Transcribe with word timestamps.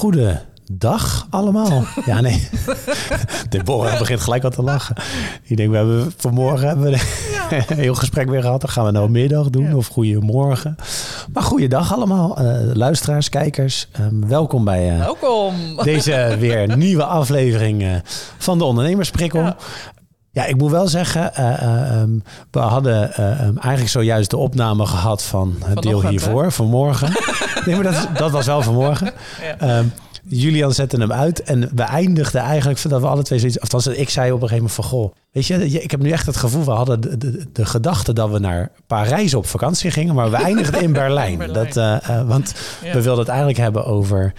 Goede 0.00 0.40
dag 0.72 1.26
allemaal. 1.30 1.84
Ja, 2.04 2.20
nee. 2.20 2.48
Deborah 3.48 3.98
begint 3.98 4.20
gelijk 4.20 4.44
al 4.44 4.50
te 4.50 4.62
lachen. 4.62 4.96
Ik 5.42 5.56
denk, 5.56 5.70
we 5.70 5.76
hebben 5.76 6.12
vanmorgen 6.16 6.68
hebben 6.68 6.90
we 6.90 6.98
een 7.68 7.76
heel 7.76 7.94
gesprek 7.94 8.28
weer 8.28 8.42
gehad. 8.42 8.60
Dan 8.60 8.70
gaan 8.70 8.84
we 8.84 8.90
nou 8.90 9.10
middag 9.10 9.50
doen 9.50 9.74
of 9.74 9.86
goedemorgen. 9.86 10.76
Maar 11.32 11.42
goeiedag 11.42 11.94
allemaal. 11.94 12.42
Uh, 12.42 12.74
luisteraars, 12.74 13.28
kijkers. 13.28 13.88
Um, 14.00 14.28
welkom 14.28 14.64
bij 14.64 14.90
uh, 14.90 14.98
welkom. 14.98 15.54
deze 15.82 16.36
weer 16.38 16.76
nieuwe 16.76 17.04
aflevering 17.04 17.82
uh, 17.82 17.94
van 18.38 18.58
de 18.58 18.64
Ondernemersprikkel. 18.64 19.54
Ja. 20.32 20.46
Ik 20.46 20.56
moet 20.56 20.70
wel 20.70 20.88
zeggen, 20.88 21.30
uh, 21.38 22.00
um, 22.00 22.22
we 22.50 22.58
hadden 22.58 23.10
uh, 23.20 23.46
um, 23.46 23.58
eigenlijk 23.58 23.88
zojuist 23.88 24.30
de 24.30 24.36
opname 24.36 24.86
gehad 24.86 25.22
van 25.22 25.54
het 25.64 25.82
deel 25.82 26.08
hiervoor, 26.08 26.42
hè? 26.42 26.50
vanmorgen. 26.50 27.12
nee, 27.66 27.74
maar 27.74 27.84
dat, 27.84 28.08
dat, 28.14 28.30
was 28.30 28.46
wel 28.46 28.62
vanmorgen. 28.62 29.12
Ja. 29.58 29.78
Um, 29.78 29.92
Julian 30.22 30.72
zette 30.72 30.96
hem 30.96 31.12
uit 31.12 31.42
en 31.42 31.70
we 31.74 31.82
eindigden 31.82 32.40
eigenlijk 32.40 32.88
dat 32.88 33.00
we 33.00 33.06
alle 33.06 33.22
twee 33.22 33.38
zoiets... 33.38 33.60
Althans, 33.60 33.86
ik 33.86 34.08
zei 34.08 34.32
op 34.32 34.42
een 34.42 34.48
gegeven 34.48 34.56
moment 34.56 34.72
van, 34.72 34.84
goh, 34.84 35.12
weet 35.32 35.46
je, 35.46 35.82
ik 35.82 35.90
heb 35.90 36.00
nu 36.00 36.10
echt 36.10 36.26
het 36.26 36.36
gevoel, 36.36 36.64
we 36.64 36.70
hadden 36.70 37.00
de, 37.00 37.16
de, 37.16 37.46
de 37.52 37.66
gedachte 37.66 38.12
dat 38.12 38.30
we 38.30 38.38
naar 38.38 38.70
Parijs 38.86 39.34
op 39.34 39.46
vakantie 39.46 39.90
gingen, 39.90 40.14
maar 40.14 40.30
we 40.30 40.36
eindigden 40.36 40.82
in 40.82 40.92
Berlijn. 41.02 41.38
Berlijn. 41.38 41.72
Dat, 41.72 41.76
uh, 42.10 42.28
want 42.28 42.54
ja. 42.82 42.92
we 42.92 43.02
wilden 43.02 43.18
het 43.18 43.28
eigenlijk 43.28 43.58
hebben 43.58 43.84
over... 43.84 44.32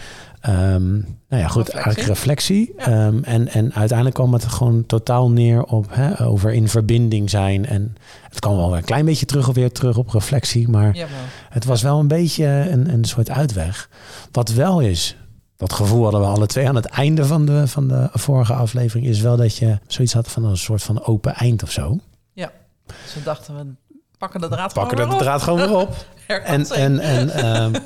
Um, 0.50 1.20
nou 1.30 1.41
ja, 1.41 1.48
goed, 1.48 1.68
reflectie. 1.68 1.73
eigenlijk 1.73 2.08
reflectie. 2.08 2.73
Ja. 2.77 3.05
Um, 3.05 3.23
en, 3.23 3.48
en 3.48 3.73
uiteindelijk 3.73 4.16
kwam 4.16 4.34
het 4.34 4.45
gewoon 4.45 4.86
totaal 4.86 5.30
neer 5.30 5.64
op 5.64 5.86
hè, 5.89 6.25
over 6.25 6.53
in 6.53 6.67
verbinding 6.67 7.30
zijn. 7.30 7.66
En 7.66 7.95
het 8.30 8.39
kwam 8.39 8.56
wel 8.56 8.78
een 8.78 8.83
klein 8.83 9.06
beetje 9.06 9.25
terug 9.25 9.48
of 9.48 9.56
weer 9.56 9.72
terug 9.72 9.98
op 9.98 10.09
reflectie. 10.09 10.70
Maar 10.70 11.08
het 11.50 11.66
was 11.66 11.81
wel 11.81 12.00
een 12.00 12.08
beetje 12.08 12.45
een, 12.45 12.94
een 12.94 13.06
soort 13.06 13.30
uitweg. 13.30 13.89
Wat 14.31 14.50
wel 14.50 14.80
is, 14.80 15.16
dat 15.58 15.73
gevoel 15.73 16.03
hadden 16.03 16.22
we 16.22 16.28
alle 16.28 16.45
twee 16.45 16.67
aan 16.67 16.76
het 16.76 16.86
einde 16.86 17.26
van 17.26 17.45
de, 17.45 17.67
van 17.67 17.88
de 17.88 18.09
vorige 18.14 18.53
aflevering, 18.53 19.08
is 19.08 19.22
wel 19.22 19.38
dat 19.38 19.58
je 19.58 19.80
zoiets 19.88 20.14
had 20.14 20.28
van 20.31 20.45
een 20.45 20.58
soort 20.58 20.83
van 20.83 21.05
open 21.05 21.33
eind 21.33 21.64
of 21.64 21.72
zo. 21.72 22.00
Ja, 22.33 22.52
dus 22.86 23.14
we 23.14 23.23
dachten 23.23 23.55
we 23.55 23.66
pakken 24.17 24.42
de 24.42 24.48
draad 24.48 24.73
pakken 24.73 24.98
gewoon 24.98 25.17
de 25.17 25.23
draad 25.23 25.42
gewoon 25.42 25.59
weer 25.59 25.78
op. 25.78 26.05
en 26.28 26.66
en, 26.70 27.00
en 27.16 27.28
uh, 27.73 27.81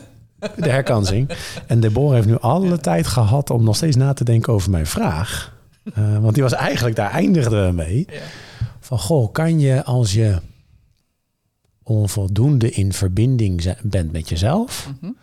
de 0.55 0.69
herkansing. 0.69 1.29
En 1.67 1.79
Deborah 1.79 2.13
heeft 2.13 2.27
nu 2.27 2.37
alle 2.39 2.77
tijd 2.77 3.07
gehad 3.07 3.49
om 3.49 3.63
nog 3.63 3.75
steeds 3.75 3.95
na 3.95 4.13
te 4.13 4.23
denken 4.23 4.53
over 4.53 4.71
mijn 4.71 4.85
vraag. 4.85 5.53
Uh, 5.97 6.17
want 6.17 6.33
die 6.33 6.43
was 6.43 6.53
eigenlijk, 6.53 6.95
daar 6.95 7.11
eindigden 7.11 7.65
we 7.65 7.73
mee. 7.73 8.07
Ja. 8.09 8.19
Van, 8.79 8.99
goh, 8.99 9.31
kan 9.31 9.59
je 9.59 9.83
als 9.83 10.13
je 10.13 10.41
onvoldoende 11.83 12.71
in 12.71 12.93
verbinding 12.93 13.75
bent 13.81 14.11
met 14.11 14.29
jezelf... 14.29 14.87
Mm 14.87 14.97
-hmm. 14.99 15.17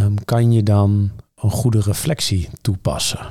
um, 0.00 0.24
kan 0.24 0.52
je 0.52 0.62
dan 0.62 1.10
een 1.36 1.50
goede 1.50 1.80
reflectie 1.80 2.48
toepassen? 2.60 3.26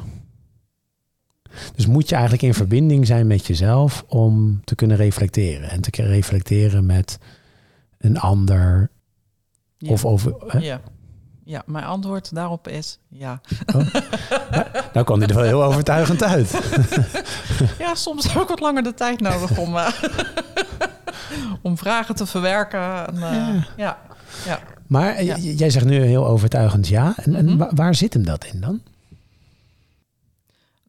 Dus 1.76 1.86
moet 1.86 2.10
je 2.10 2.14
eigenlijk 2.14 2.44
in 2.44 2.54
verbinding 2.54 3.08
zijn 3.08 3.28
met 3.28 3.48
jezelf 3.48 4.06
om 4.08 4.62
te 4.64 4.76
kunnen 4.76 4.98
reflecteren. 4.98 5.70
En 5.70 5.82
te 5.82 5.90
kunnen 5.90 6.12
reflecteren 6.12 6.86
met 6.86 7.18
een 7.98 8.20
ander. 8.20 8.92
Ja. 9.78 9.92
Of 9.92 10.06
over. 10.06 10.36
Hè? 10.48 10.60
Ja. 10.60 10.82
Ja, 11.44 11.64
mijn 11.66 11.86
antwoord 11.86 12.36
daarop 12.36 12.68
is 12.68 13.00
ja. 13.08 13.42
Oh. 13.76 13.88
Nou, 14.94 15.06
kwam 15.06 15.20
hij 15.20 15.28
er 15.28 15.36
wel 15.36 15.44
heel 15.44 15.64
overtuigend 15.64 16.24
uit. 16.24 16.60
ja, 17.80 17.96
soms 17.96 18.34
heb 18.34 18.42
ik 18.42 18.48
wat 18.48 18.60
langer 18.60 18.84
de 18.84 18.94
tijd 18.94 19.20
nodig 19.20 19.58
om, 19.58 19.76
uh, 19.76 19.88
om 21.62 21.78
vragen 21.78 22.16
te 22.16 22.26
verwerken. 22.26 23.08
En, 23.08 23.16
uh, 23.16 23.22
ja. 23.22 23.64
ja. 23.78 23.98
ja. 24.46 24.60
Maar 24.88 25.24
ja. 25.24 25.38
jij 25.38 25.70
zegt 25.70 25.86
nu 25.86 26.02
heel 26.02 26.28
overtuigend 26.28 26.88
ja. 26.88 27.14
En, 27.16 27.36
en 27.36 27.46
mm 27.46 27.62
-hmm. 27.62 27.76
waar 27.76 27.96
zit 27.96 28.14
hem 28.14 28.26
dat 28.26 28.46
in 28.46 28.62
dan? 28.62 28.82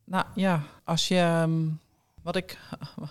Nou 0.05 0.25
ja, 0.35 0.63
als 0.85 1.09
je. 1.09 1.49
Wat 2.23 2.37
ik, 2.37 2.59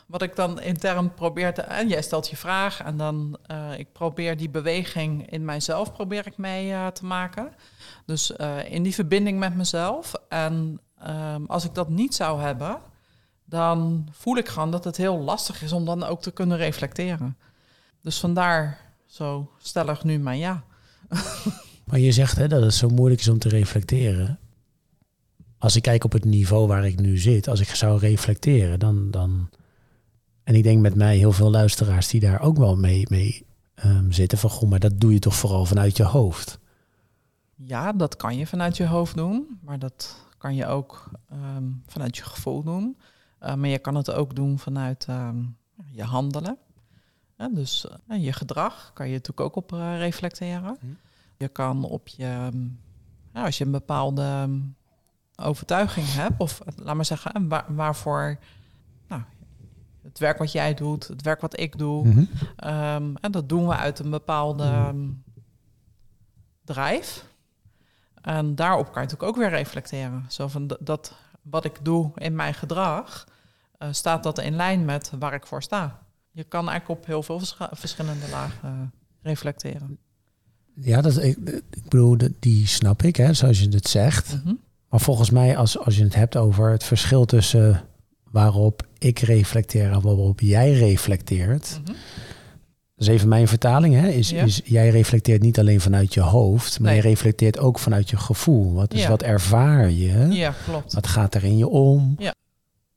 wat 0.07 0.22
ik 0.22 0.35
dan 0.35 0.61
intern 0.61 1.13
probeer 1.13 1.53
te. 1.53 1.61
En 1.61 1.88
jij 1.88 2.01
stelt 2.01 2.29
je 2.29 2.35
vraag 2.35 2.81
en 2.81 2.97
dan. 2.97 3.38
Uh, 3.51 3.79
ik 3.79 3.91
probeer 3.91 4.38
die 4.38 4.49
beweging 4.49 5.31
in 5.31 5.45
mijzelf 5.45 5.94
probeer 5.94 6.27
ik 6.27 6.38
mee 6.38 6.69
uh, 6.69 6.88
te 6.88 7.05
maken. 7.05 7.53
Dus 8.05 8.33
uh, 8.38 8.71
in 8.71 8.83
die 8.83 8.94
verbinding 8.94 9.39
met 9.39 9.55
mezelf. 9.55 10.13
En 10.29 10.81
um, 11.07 11.45
als 11.45 11.66
ik 11.66 11.73
dat 11.73 11.89
niet 11.89 12.16
zou 12.16 12.41
hebben, 12.41 12.77
dan 13.45 14.07
voel 14.11 14.38
ik 14.38 14.47
gewoon 14.47 14.71
dat 14.71 14.83
het 14.83 14.97
heel 14.97 15.19
lastig 15.19 15.61
is 15.61 15.71
om 15.71 15.85
dan 15.85 16.03
ook 16.03 16.21
te 16.21 16.31
kunnen 16.31 16.57
reflecteren. 16.57 17.38
Dus 18.01 18.19
vandaar 18.19 18.79
zo 19.05 19.51
stellig 19.57 20.03
nu 20.03 20.19
mijn 20.19 20.39
ja. 20.39 20.63
Maar 21.85 22.00
je 22.00 22.11
zegt 22.11 22.38
hè, 22.38 22.47
dat 22.47 22.61
het 22.61 22.73
zo 22.73 22.89
moeilijk 22.89 23.21
is 23.21 23.27
om 23.27 23.39
te 23.39 23.50
reflecteren. 23.50 24.39
Als 25.61 25.75
ik 25.75 25.81
kijk 25.81 26.03
op 26.03 26.11
het 26.11 26.25
niveau 26.25 26.67
waar 26.67 26.85
ik 26.85 26.99
nu 26.99 27.17
zit, 27.17 27.47
als 27.47 27.59
ik 27.59 27.67
zou 27.67 27.99
reflecteren, 27.99 28.79
dan. 28.79 29.11
dan 29.11 29.49
en 30.44 30.55
ik 30.55 30.63
denk 30.63 30.81
met 30.81 30.95
mij 30.95 31.17
heel 31.17 31.31
veel 31.31 31.51
luisteraars 31.51 32.07
die 32.07 32.19
daar 32.19 32.41
ook 32.41 32.57
wel 32.57 32.75
mee, 32.75 33.05
mee 33.09 33.45
um, 33.85 34.11
zitten. 34.11 34.38
Van 34.38 34.50
goh, 34.50 34.69
maar 34.69 34.79
dat 34.79 35.00
doe 35.00 35.13
je 35.13 35.19
toch 35.19 35.35
vooral 35.35 35.66
vanuit 35.66 35.97
je 35.97 36.03
hoofd? 36.03 36.59
Ja, 37.55 37.94
dat 37.94 38.16
kan 38.16 38.38
je 38.38 38.47
vanuit 38.47 38.77
je 38.77 38.88
hoofd 38.88 39.16
doen. 39.16 39.59
Maar 39.63 39.79
dat 39.79 40.25
kan 40.38 40.55
je 40.55 40.66
ook 40.66 41.09
um, 41.31 41.83
vanuit 41.88 42.17
je 42.17 42.23
gevoel 42.23 42.63
doen. 42.63 42.97
Uh, 43.44 43.53
maar 43.53 43.69
je 43.69 43.79
kan 43.79 43.95
het 43.95 44.11
ook 44.11 44.35
doen 44.35 44.59
vanuit 44.59 45.07
um, 45.09 45.57
je 45.91 46.03
handelen. 46.03 46.57
Ja, 47.38 47.50
dus 47.50 47.85
uh, 48.07 48.23
je 48.23 48.33
gedrag 48.33 48.91
kan 48.94 49.07
je 49.07 49.13
natuurlijk 49.13 49.47
ook 49.47 49.55
op 49.55 49.71
uh, 49.71 49.97
reflecteren. 49.97 50.77
Hm. 50.79 50.85
Je 51.38 51.47
kan 51.47 51.83
op 51.83 52.07
je, 52.07 52.50
ja, 53.33 53.45
als 53.45 53.57
je 53.57 53.66
een 53.66 53.71
bepaalde 53.71 54.50
overtuiging 55.41 56.13
hebt, 56.13 56.40
of 56.40 56.62
laat 56.75 56.96
maar 56.96 57.06
zeggen, 57.06 57.47
waar, 57.47 57.66
waarvoor 57.75 58.38
nou, 59.07 59.22
het 60.03 60.19
werk 60.19 60.38
wat 60.38 60.52
jij 60.52 60.74
doet, 60.74 61.07
het 61.07 61.22
werk 61.22 61.41
wat 61.41 61.59
ik 61.59 61.78
doe, 61.78 62.06
mm 62.06 62.12
-hmm. 62.12 62.28
um, 62.72 63.16
en 63.18 63.31
dat 63.31 63.50
doen 63.50 63.68
we 63.68 63.75
uit 63.75 64.00
een 64.00 64.09
bepaalde 64.09 64.63
um, 64.63 65.24
drijf. 66.63 67.25
En 68.22 68.56
daarop 68.56 68.91
kan 68.91 69.01
je 69.01 69.07
natuurlijk 69.07 69.30
ook 69.30 69.35
weer 69.35 69.50
reflecteren. 69.50 70.25
Zo 70.28 70.47
van 70.47 70.78
dat 70.80 71.16
wat 71.41 71.66
ik 71.66 71.80
doe 71.81 72.12
in 72.16 72.35
mijn 72.35 72.53
gedrag, 72.53 73.28
uh, 73.80 73.88
staat 73.91 74.24
dat 74.24 74.40
in 74.40 74.56
lijn 74.56 74.85
met 74.85 75.12
waar 75.19 75.34
ik 75.34 75.46
voor 75.46 75.63
sta. 75.63 76.00
Je 76.31 76.44
kan 76.44 76.69
eigenlijk 76.69 77.00
op 77.00 77.06
heel 77.06 77.24
veel 77.24 77.40
verschillende 77.72 78.30
lagen 78.30 78.94
reflecteren. 79.22 79.97
Ja, 80.74 81.01
dat, 81.01 81.24
ik, 81.24 81.38
ik 81.69 81.84
bedoel, 81.84 82.18
die 82.40 82.68
snap 82.68 83.03
ik, 83.03 83.16
hè, 83.16 83.34
zoals 83.34 83.59
je 83.59 83.69
het 83.69 83.88
zegt. 83.88 84.34
Mm 84.34 84.41
-hmm. 84.44 84.59
Maar 84.91 85.00
volgens 85.00 85.29
mij, 85.29 85.57
als, 85.57 85.79
als 85.79 85.97
je 85.97 86.03
het 86.03 86.16
hebt 86.16 86.38
over 86.38 86.72
het 86.72 86.84
verschil 86.84 87.25
tussen 87.25 87.81
waarop 88.31 88.88
ik 88.97 89.19
reflecteer 89.19 89.91
en 89.91 90.02
waarop 90.02 90.40
jij 90.40 90.72
reflecteert. 90.72 91.78
Mm 91.79 91.85
-hmm. 91.85 91.96
Dat 92.96 93.09
is 93.09 93.16
even 93.16 93.28
mijn 93.28 93.47
vertaling, 93.47 93.96
hè? 93.96 94.07
Is, 94.07 94.30
ja. 94.30 94.44
is 94.44 94.62
jij 94.63 94.90
reflecteert 94.90 95.41
niet 95.41 95.59
alleen 95.59 95.81
vanuit 95.81 96.13
je 96.13 96.22
hoofd, 96.22 96.80
maar 96.80 96.91
nee. 96.91 97.01
je 97.01 97.07
reflecteert 97.07 97.59
ook 97.59 97.80
vanuit 97.80 98.09
je 98.09 98.18
gevoel. 98.18 98.74
Wat, 98.74 98.91
dus 98.91 99.01
ja. 99.01 99.09
wat 99.09 99.24
ervaar 99.24 99.90
je? 99.90 100.28
Ja, 100.28 100.53
klopt. 100.66 100.94
Wat 100.94 101.07
gaat 101.07 101.35
er 101.35 101.44
in 101.44 101.57
je 101.57 101.68
om? 101.68 102.16
Ja. 102.18 102.34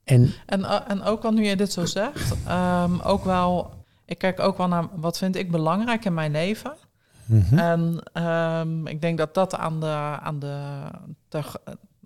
En, 0.05 0.33
en, 0.47 0.65
en 0.89 1.03
ook 1.03 1.25
al 1.25 1.31
nu 1.31 1.45
je 1.45 1.57
dit 1.57 1.73
zo 1.73 1.85
zegt, 1.85 2.35
um, 2.49 3.01
ook 3.01 3.25
wel, 3.25 3.71
ik 4.05 4.19
kijk 4.19 4.41
ook 4.41 4.57
wel 4.57 4.69
naar 4.69 4.89
wat 4.95 5.19
vind 5.19 5.37
ik 5.37 5.51
belangrijk 5.51 6.05
in 6.05 6.15
mijn 6.15 6.33
leven. 6.33 6.73
Mm 7.25 7.45
-hmm. 7.49 7.59
En 7.59 8.23
um, 8.25 8.87
ik 8.87 9.01
denk 9.01 9.19
dat 9.19 9.35
dat 9.35 9.55
aan 9.55 9.81
de, 9.81 10.19
aan 10.21 10.39
de, 10.39 10.83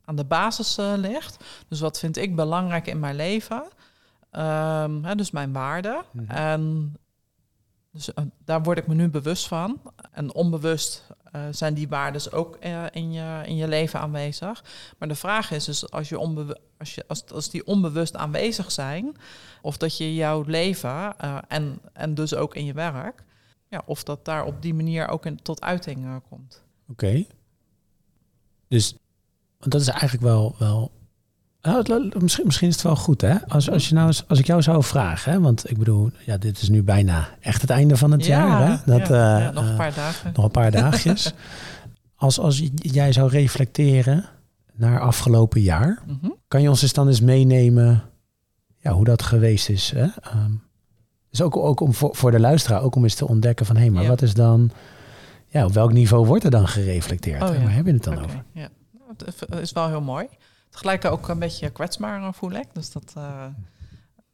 aan 0.08 0.16
de 0.16 0.24
basis 0.24 0.78
uh, 0.78 0.92
ligt. 0.96 1.44
Dus 1.68 1.80
wat 1.80 1.98
vind 1.98 2.16
ik 2.16 2.36
belangrijk 2.36 2.86
in 2.86 2.98
mijn 2.98 3.16
leven? 3.16 3.62
Um, 4.32 5.04
hè, 5.04 5.14
dus 5.14 5.30
mijn 5.30 5.52
waarden. 5.52 6.02
Mm 6.10 6.24
-hmm. 6.26 6.36
En 6.36 6.94
dus, 7.90 8.08
uh, 8.08 8.24
daar 8.44 8.62
word 8.62 8.78
ik 8.78 8.86
me 8.86 8.94
nu 8.94 9.08
bewust 9.08 9.48
van. 9.48 9.80
En 10.10 10.34
onbewust 10.34 11.06
uh, 11.34 11.42
zijn 11.50 11.74
die 11.74 11.88
waarden 11.88 12.32
ook 12.32 12.56
in, 12.90 13.12
je, 13.12 13.40
in 13.44 13.56
je 13.56 13.68
leven 13.68 14.00
aanwezig. 14.00 14.64
Maar 14.98 15.08
de 15.08 15.14
vraag 15.14 15.50
is 15.50 15.64
dus, 15.64 15.90
als, 15.90 16.08
je 16.08 16.18
onbewu 16.18 16.54
als, 16.78 16.94
je, 16.94 17.04
als, 17.06 17.24
als 17.32 17.50
die 17.50 17.66
onbewust 17.66 18.16
aanwezig 18.16 18.72
zijn... 18.72 19.16
of 19.62 19.76
dat 19.76 19.96
je 19.96 20.14
jouw 20.14 20.42
leven 20.46 21.18
en, 21.48 21.78
en 21.92 22.14
dus 22.14 22.34
ook 22.34 22.54
in 22.54 22.64
je 22.64 22.72
werk... 22.72 23.26
Ja, 23.68 23.82
of 23.86 24.02
dat 24.02 24.24
daar 24.24 24.44
op 24.44 24.62
die 24.62 24.74
manier 24.74 25.08
ook 25.08 25.26
in, 25.26 25.42
tot 25.42 25.60
uiting 25.60 26.04
uh, 26.04 26.16
komt. 26.28 26.62
Oké. 26.88 27.04
Okay. 27.04 27.26
Dus 28.68 28.96
dat 29.58 29.80
is 29.80 29.88
eigenlijk 29.88 30.22
wel. 30.22 30.54
wel 30.58 30.90
nou, 31.60 32.12
misschien, 32.18 32.46
misschien 32.46 32.68
is 32.68 32.74
het 32.74 32.82
wel 32.82 32.96
goed, 32.96 33.20
hè? 33.20 33.46
Als, 33.46 33.70
als, 33.70 33.88
je 33.88 33.94
nou, 33.94 34.12
als 34.28 34.38
ik 34.38 34.46
jou 34.46 34.62
zou 34.62 34.82
vragen, 34.82 35.32
hè? 35.32 35.40
want 35.40 35.70
ik 35.70 35.78
bedoel, 35.78 36.10
ja, 36.26 36.36
dit 36.36 36.62
is 36.62 36.68
nu 36.68 36.82
bijna 36.82 37.28
echt 37.40 37.60
het 37.60 37.70
einde 37.70 37.96
van 37.96 38.10
het 38.10 38.26
ja, 38.26 38.46
jaar. 38.46 38.68
Hè? 38.68 38.98
Dat, 38.98 39.08
ja, 39.08 39.36
uh, 39.36 39.44
ja, 39.44 39.50
nog 39.50 39.68
een 39.68 39.76
paar 39.76 39.94
dagen. 39.94 40.32
Nog 40.34 40.44
een 40.44 40.50
paar 40.50 40.70
dagjes. 40.70 41.32
als, 42.16 42.38
als 42.38 42.62
jij 42.74 43.12
zou 43.12 43.30
reflecteren 43.30 44.24
naar 44.72 45.00
afgelopen 45.00 45.60
jaar, 45.60 46.02
mm 46.06 46.18
-hmm. 46.20 46.36
kan 46.48 46.62
je 46.62 46.68
ons 46.68 46.82
eens 46.82 46.92
dan 46.92 47.08
eens 47.08 47.20
meenemen 47.20 48.02
ja, 48.76 48.92
hoe 48.92 49.04
dat 49.04 49.22
geweest 49.22 49.68
is? 49.68 49.90
Hè? 49.90 50.02
Um, 50.02 50.62
dus 51.30 51.42
ook, 51.42 51.56
ook 51.56 51.80
om 51.80 51.94
voor, 51.94 52.16
voor 52.16 52.30
de 52.30 52.40
luisteraar, 52.40 52.82
ook 52.82 52.94
om 52.94 53.02
eens 53.02 53.14
te 53.14 53.28
ontdekken 53.28 53.66
van 53.66 53.76
hé, 53.76 53.82
hey, 53.82 53.90
maar 53.90 54.02
ja. 54.02 54.08
wat 54.08 54.22
is 54.22 54.34
dan, 54.34 54.70
ja, 55.46 55.64
op 55.64 55.72
welk 55.72 55.92
niveau 55.92 56.26
wordt 56.26 56.44
er 56.44 56.50
dan 56.50 56.68
gereflecteerd? 56.68 57.42
Oh, 57.42 57.54
ja. 57.54 57.62
Waar 57.62 57.74
heb 57.74 57.86
je 57.86 57.92
het 57.92 58.04
dan 58.04 58.12
okay, 58.12 58.24
over? 58.24 58.44
Ja. 58.52 58.68
het 59.48 59.60
is 59.60 59.72
wel 59.72 59.88
heel 59.88 60.00
mooi. 60.00 60.28
Tegelijk 60.70 61.04
ook 61.04 61.28
een 61.28 61.38
beetje 61.38 61.70
kwetsbaar 61.70 62.34
voel 62.34 62.52
ik. 62.52 62.66
Dus 62.72 62.92
dat 62.92 63.14
uh, 63.18 63.44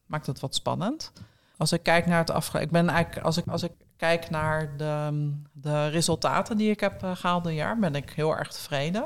maakt 0.07 0.27
het 0.27 0.41
wat 0.41 0.55
spannend. 0.55 1.13
Als 1.57 1.73
ik 1.73 1.83
kijk 1.83 2.07
naar 2.07 2.19
het 2.19 2.31
afgelopen... 2.31 2.67
Ik 2.67 2.73
ben 2.73 2.89
eigenlijk... 2.89 3.27
Als 3.27 3.37
ik, 3.37 3.47
als 3.47 3.63
ik 3.63 3.73
kijk 3.97 4.31
naar 4.31 4.77
de, 4.77 5.33
de 5.53 5.89
resultaten 5.89 6.57
die 6.57 6.71
ik 6.71 6.81
heb 6.81 7.03
gehaald 7.15 7.45
dit 7.45 7.55
jaar... 7.55 7.79
ben 7.79 7.95
ik 7.95 8.11
heel 8.11 8.37
erg 8.37 8.53
tevreden. 8.53 9.05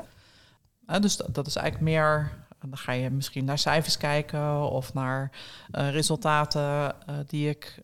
Uh, 0.87 0.99
dus 0.99 1.17
dat, 1.17 1.35
dat, 1.35 1.47
is 1.47 1.55
eigenlijk 1.55 1.89
meer... 1.89 2.31
Dan 2.59 2.77
ga 2.77 2.91
je 2.91 3.09
misschien 3.09 3.45
naar 3.45 3.57
cijfers 3.57 3.97
kijken... 3.97 4.69
of 4.69 4.93
naar 4.93 5.31
resultaten 5.71 6.95
die 7.27 7.49
ik 7.49 7.79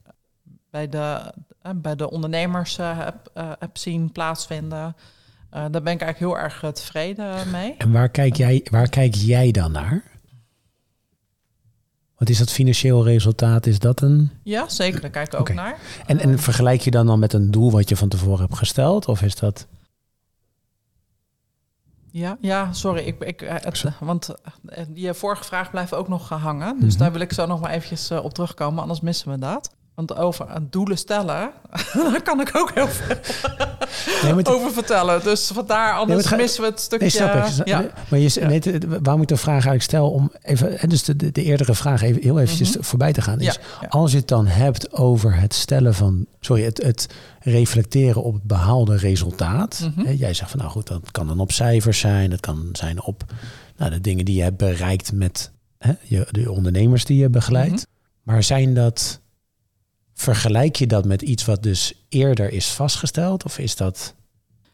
bij 0.69 0.89
de, 0.89 1.33
bij 1.75 1.95
de 1.95 2.09
ondernemers 2.09 2.77
heb, 2.77 3.29
heb 3.59 3.77
zien 3.77 4.11
plaatsvinden... 4.11 4.95
Daar 5.55 5.81
ben 5.81 5.93
ik 5.93 6.01
eigenlijk 6.01 6.19
heel 6.19 6.37
erg 6.37 6.63
eh, 6.63 6.69
tevreden 6.69 7.51
mee. 7.51 7.75
En 7.77 7.91
waar 7.91 8.09
kijk 8.09 8.35
jij, 8.35 8.65
waar 8.71 8.89
kijk 8.89 9.15
jij 9.15 9.51
dan 9.51 9.71
naar? 9.71 10.03
Wat 12.17 12.29
is 12.29 12.37
dat 12.37 12.51
financieel 12.51 13.03
resultaat? 13.03 13.65
Is 13.65 13.79
dat 13.79 14.01
een. 14.01 14.31
Ja, 14.43 14.69
zeker. 14.69 15.01
Daar 15.01 15.09
kijk 15.09 15.33
ik 15.33 15.39
ook 15.39 15.53
naar. 15.53 15.77
En, 16.05 16.19
en 16.19 16.39
vergelijk 16.39 16.81
je 16.81 16.91
dan 16.91 17.05
dan 17.05 17.19
met 17.19 17.33
een 17.33 17.51
doel 17.51 17.71
wat 17.71 17.89
je 17.89 17.95
van 17.95 18.09
tevoren 18.09 18.39
hebt 18.39 18.57
gesteld? 18.57 19.07
Of 19.07 19.21
is 19.21 19.35
dat. 19.35 19.67
Ja, 22.17 22.37
ja, 22.41 22.73
sorry. 22.73 23.03
Ik, 23.05 23.19
ik, 23.19 23.41
eh, 23.41 23.55
het, 23.59 23.83
want 23.99 24.35
je 24.93 25.13
vorige 25.13 25.43
vraag 25.43 25.71
blijft 25.71 25.93
ook 25.93 26.07
nog 26.07 26.29
hangen. 26.29 26.79
Dus 26.79 26.93
mhm. 26.93 27.03
daar 27.03 27.11
wil 27.11 27.21
ik 27.21 27.33
zo 27.33 27.45
nog 27.45 27.59
maar 27.59 27.71
eventjes 27.71 28.11
op 28.11 28.33
terugkomen, 28.33 28.81
anders 28.81 29.01
missen 29.01 29.31
we 29.31 29.39
dat. 29.39 29.75
Want 29.95 30.15
over 30.15 30.47
doelen 30.69 30.97
stellen, 30.97 31.51
daar 31.93 32.21
kan 32.23 32.41
ik 32.41 32.51
ook 32.55 32.71
heel 32.73 32.87
veel 32.87 34.43
over 34.43 34.71
vertellen. 34.71 35.23
Dus 35.23 35.51
vandaar, 35.53 35.93
anders 35.93 36.29
nee, 36.29 36.39
missen 36.39 36.61
we 36.61 36.69
het 36.69 36.79
stukje... 36.79 37.05
Nee, 37.05 37.09
snap 37.09 37.45
ik. 37.45 37.67
Ja. 37.67 37.85
Maar 38.09 38.19
je, 38.19 38.59
ja. 38.61 38.99
waarom 39.01 39.21
ik 39.21 39.27
de 39.27 39.37
vraag 39.37 39.53
eigenlijk 39.53 39.83
stel 39.83 40.11
om 40.11 40.31
even... 40.41 40.89
Dus 40.89 41.03
de, 41.03 41.31
de 41.31 41.43
eerdere 41.43 41.75
vraag 41.75 42.01
even, 42.01 42.21
heel 42.21 42.39
eventjes 42.39 42.75
mhm. 42.75 42.83
voorbij 42.83 43.13
te 43.13 43.21
gaan. 43.21 43.39
Is, 43.39 43.59
Als 43.89 44.11
je 44.11 44.17
het 44.17 44.27
dan 44.27 44.47
hebt 44.47 44.93
over 44.93 45.39
het 45.39 45.53
stellen 45.53 45.93
van... 45.93 46.25
Sorry, 46.39 46.63
het, 46.63 46.83
het 46.83 47.07
reflecteren 47.39 48.23
op 48.23 48.33
het 48.33 48.43
behaalde 48.43 48.97
resultaat. 48.97 49.89
Mhm. 49.95 50.05
hè, 50.05 50.11
jij 50.11 50.33
zegt 50.33 50.49
van 50.49 50.59
nou 50.59 50.71
goed, 50.71 50.87
dat 50.87 51.11
kan 51.11 51.27
dan 51.27 51.39
op 51.39 51.51
cijfers 51.51 51.99
zijn. 51.99 52.29
Dat 52.29 52.39
kan 52.39 52.69
zijn 52.71 53.01
op 53.01 53.23
nou, 53.77 53.91
de 53.91 54.01
dingen 54.01 54.25
die 54.25 54.35
je 54.35 54.43
hebt 54.43 54.57
bereikt 54.57 55.11
met 55.13 55.51
hè, 55.77 55.93
je, 56.01 56.27
de 56.31 56.51
ondernemers 56.51 57.05
die 57.05 57.17
je 57.17 57.29
begeleidt. 57.29 57.71
Mhm. 57.71 57.83
Maar 58.23 58.43
zijn 58.43 58.73
dat 58.73 59.23
Vergelijk 60.15 60.75
je 60.75 60.87
dat 60.87 61.05
met 61.05 61.21
iets 61.21 61.45
wat 61.45 61.63
dus 61.63 62.05
eerder 62.09 62.51
is 62.51 62.73
vastgesteld? 62.73 63.43
Of 63.43 63.59
is 63.59 63.75
dat 63.75 64.15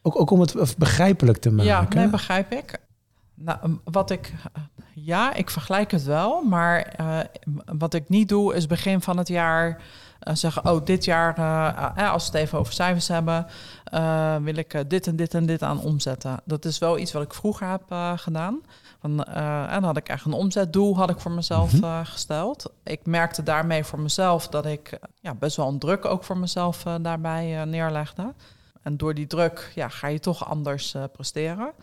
ook, 0.01 0.19
ook 0.19 0.29
om 0.29 0.39
het 0.39 0.75
begrijpelijk 0.77 1.37
te 1.37 1.51
maken? 1.51 1.65
Ja, 1.65 1.87
nee, 1.95 2.09
begrijp 2.09 2.51
ik. 2.51 2.77
Nou, 3.35 3.79
wat 3.83 4.11
ik, 4.11 4.33
ja, 4.93 5.33
ik 5.33 5.49
vergelijk 5.49 5.91
het 5.91 6.03
wel, 6.03 6.41
maar 6.43 6.95
uh, 6.99 7.19
wat 7.65 7.93
ik 7.93 8.09
niet 8.09 8.29
doe 8.29 8.55
is 8.55 8.67
begin 8.67 9.01
van 9.01 9.17
het 9.17 9.27
jaar 9.27 9.81
uh, 10.27 10.35
zeggen, 10.35 10.65
oh, 10.71 10.85
dit 10.85 11.05
jaar, 11.05 11.39
uh, 11.39 12.11
als 12.11 12.29
we 12.29 12.37
het 12.37 12.45
even 12.45 12.59
over 12.59 12.73
cijfers 12.73 13.07
hebben, 13.07 13.47
wil 14.43 14.55
ik 14.55 14.83
dit 14.89 15.07
en 15.07 15.15
dit 15.15 15.33
en 15.33 15.45
dit 15.45 15.63
aan 15.63 15.79
omzetten. 15.79 16.39
Dat 16.45 16.65
is 16.65 16.77
wel 16.77 16.97
iets 16.97 17.11
wat 17.11 17.23
ik 17.23 17.33
vroeger 17.33 17.69
heb 17.69 17.83
gedaan. 18.19 18.61
Van, 18.99 19.23
en 19.23 19.71
dan 19.71 19.83
had 19.83 19.97
ik 19.97 20.09
echt 20.09 20.25
een 20.25 20.33
omzetdoel 20.33 20.95
had 20.95 21.09
ik 21.09 21.19
voor 21.19 21.31
mezelf 21.31 21.73
mhm. 21.73 22.05
gesteld. 22.05 22.71
Ik 22.83 23.05
merkte 23.05 23.43
daarmee 23.43 23.83
voor 23.83 23.99
mezelf 23.99 24.47
dat 24.47 24.65
ik 24.65 24.99
ja, 25.19 25.33
best 25.33 25.57
wel 25.57 25.67
een 25.67 25.79
druk 25.79 26.05
ook 26.05 26.23
voor 26.23 26.37
mezelf 26.37 26.83
daarbij 27.01 27.65
neerlegde. 27.65 28.33
En 28.81 28.97
door 28.97 29.13
die 29.13 29.27
druk 29.27 29.71
ja, 29.75 29.89
ga 29.89 30.07
je 30.07 30.19
toch 30.19 30.49
anders 30.49 30.95
presteren. 31.11 31.73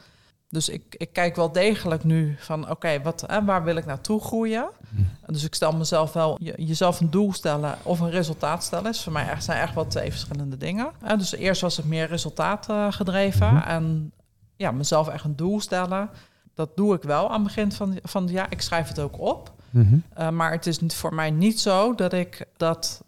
Dus 0.51 0.69
ik, 0.69 0.95
ik 0.97 1.13
kijk 1.13 1.37
wel 1.37 1.53
degelijk 1.53 2.05
nu 2.05 2.37
van 2.39 2.71
oké, 2.71 3.03
wat 3.03 3.23
en 3.23 3.45
waar 3.45 3.65
wil 3.65 3.77
ik 3.77 3.87
naartoe 3.87 4.21
groeien? 4.21 4.69
Mhm. 4.89 5.33
Dus 5.33 5.45
ik 5.45 5.55
stel 5.55 5.73
mezelf 5.73 6.13
wel 6.13 6.37
je, 6.41 6.55
jezelf 6.57 7.01
een 7.01 7.11
doel 7.11 7.33
stellen 7.33 7.79
of 7.83 8.01
een 8.01 8.11
resultaat 8.11 8.65
stellen. 8.65 8.91
Is 8.91 9.03
voor 9.03 9.13
mij 9.13 9.29
echt, 9.29 9.45
zijn 9.45 9.61
echt 9.61 9.75
wel 9.75 9.87
twee 9.87 10.11
verschillende 10.11 10.57
dingen. 10.57 10.91
En 11.01 11.19
dus 11.19 11.35
eerst 11.35 11.61
was 11.61 11.77
het 11.77 11.87
meer 11.87 12.07
resultaat 12.07 12.69
uh, 12.71 12.93
gedreven. 12.93 13.55
Mhm. 13.55 13.69
En 13.69 14.13
ja, 14.57 14.71
mezelf 14.71 15.09
echt 15.09 15.25
een 15.25 15.37
doel 15.37 15.61
stellen. 15.61 16.11
Dat 16.55 16.77
doe 16.77 16.95
ik 16.95 17.03
wel 17.03 17.29
aan 17.29 17.35
het 17.35 17.43
begin 17.43 17.73
van, 17.73 17.99
van 18.03 18.29
ja, 18.29 18.51
ik 18.51 18.61
schrijf 18.61 18.89
het 18.89 18.99
ook 18.99 19.21
op. 19.21 19.53
Mhm. 19.71 19.99
Uh, 20.19 20.29
maar 20.31 20.53
het 20.53 20.67
is 20.67 20.79
voor 20.87 21.15
mij 21.15 21.31
niet 21.31 21.61
zo 21.61 21.95
dat 21.95 22.13
ik 22.13 22.47
dat 22.57 23.03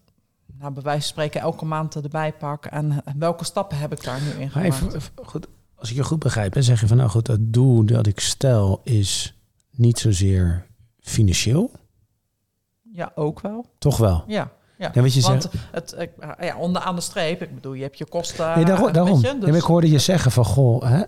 nou, 0.59 0.73
bij 0.73 0.83
wijze 0.83 1.01
van 1.01 1.09
spreken 1.09 1.41
elke 1.41 1.65
maand 1.65 1.95
erbij 1.95 2.33
pak. 2.33 2.67
En 2.67 3.03
welke 3.17 3.45
stappen 3.45 3.79
heb 3.79 3.93
ik 3.93 4.05
daar 4.05 4.21
nu 4.21 4.43
in 4.43 4.51
gemaakt? 4.51 4.95
Even, 4.95 5.13
goed, 5.25 5.47
als 5.81 5.91
ik 5.91 5.97
je 5.97 6.05
goed 6.05 6.19
begrijp, 6.19 6.53
dan 6.53 6.63
zeg 6.63 6.81
je 6.81 6.87
van 6.87 6.97
nou 6.97 7.11
goed, 7.11 7.27
het 7.27 7.53
doel 7.53 7.85
dat 7.85 8.07
ik 8.07 8.21
stel 8.21 8.81
is 8.85 9.35
niet 9.71 9.99
zozeer 9.99 10.67
financieel. 11.01 11.71
Ja, 12.93 13.13
ook 13.15 13.41
wel. 13.41 13.67
Toch 13.79 13.97
wel? 13.97 14.25
Ja. 14.27 14.53
Ja, 14.79 14.91
je 14.95 15.21
want 15.21 15.49
het, 15.73 16.09
ja, 16.41 16.57
onderaan 16.57 16.95
de 16.95 17.01
streep, 17.01 17.43
ik 17.43 17.55
bedoel, 17.55 17.73
je 17.73 17.83
hebt 17.83 17.99
je 17.99 18.09
kosten. 18.09 18.55
Nee, 18.55 18.65
daarom. 18.65 18.93
daarom. 18.93 19.21
Je, 19.21 19.39
dus... 19.39 19.57
ik 19.57 19.63
hoorde 19.63 19.91
je 19.91 19.99
zeggen 19.99 20.31
van, 20.31 20.45
goh, 20.45 20.83
hè, 20.83 21.03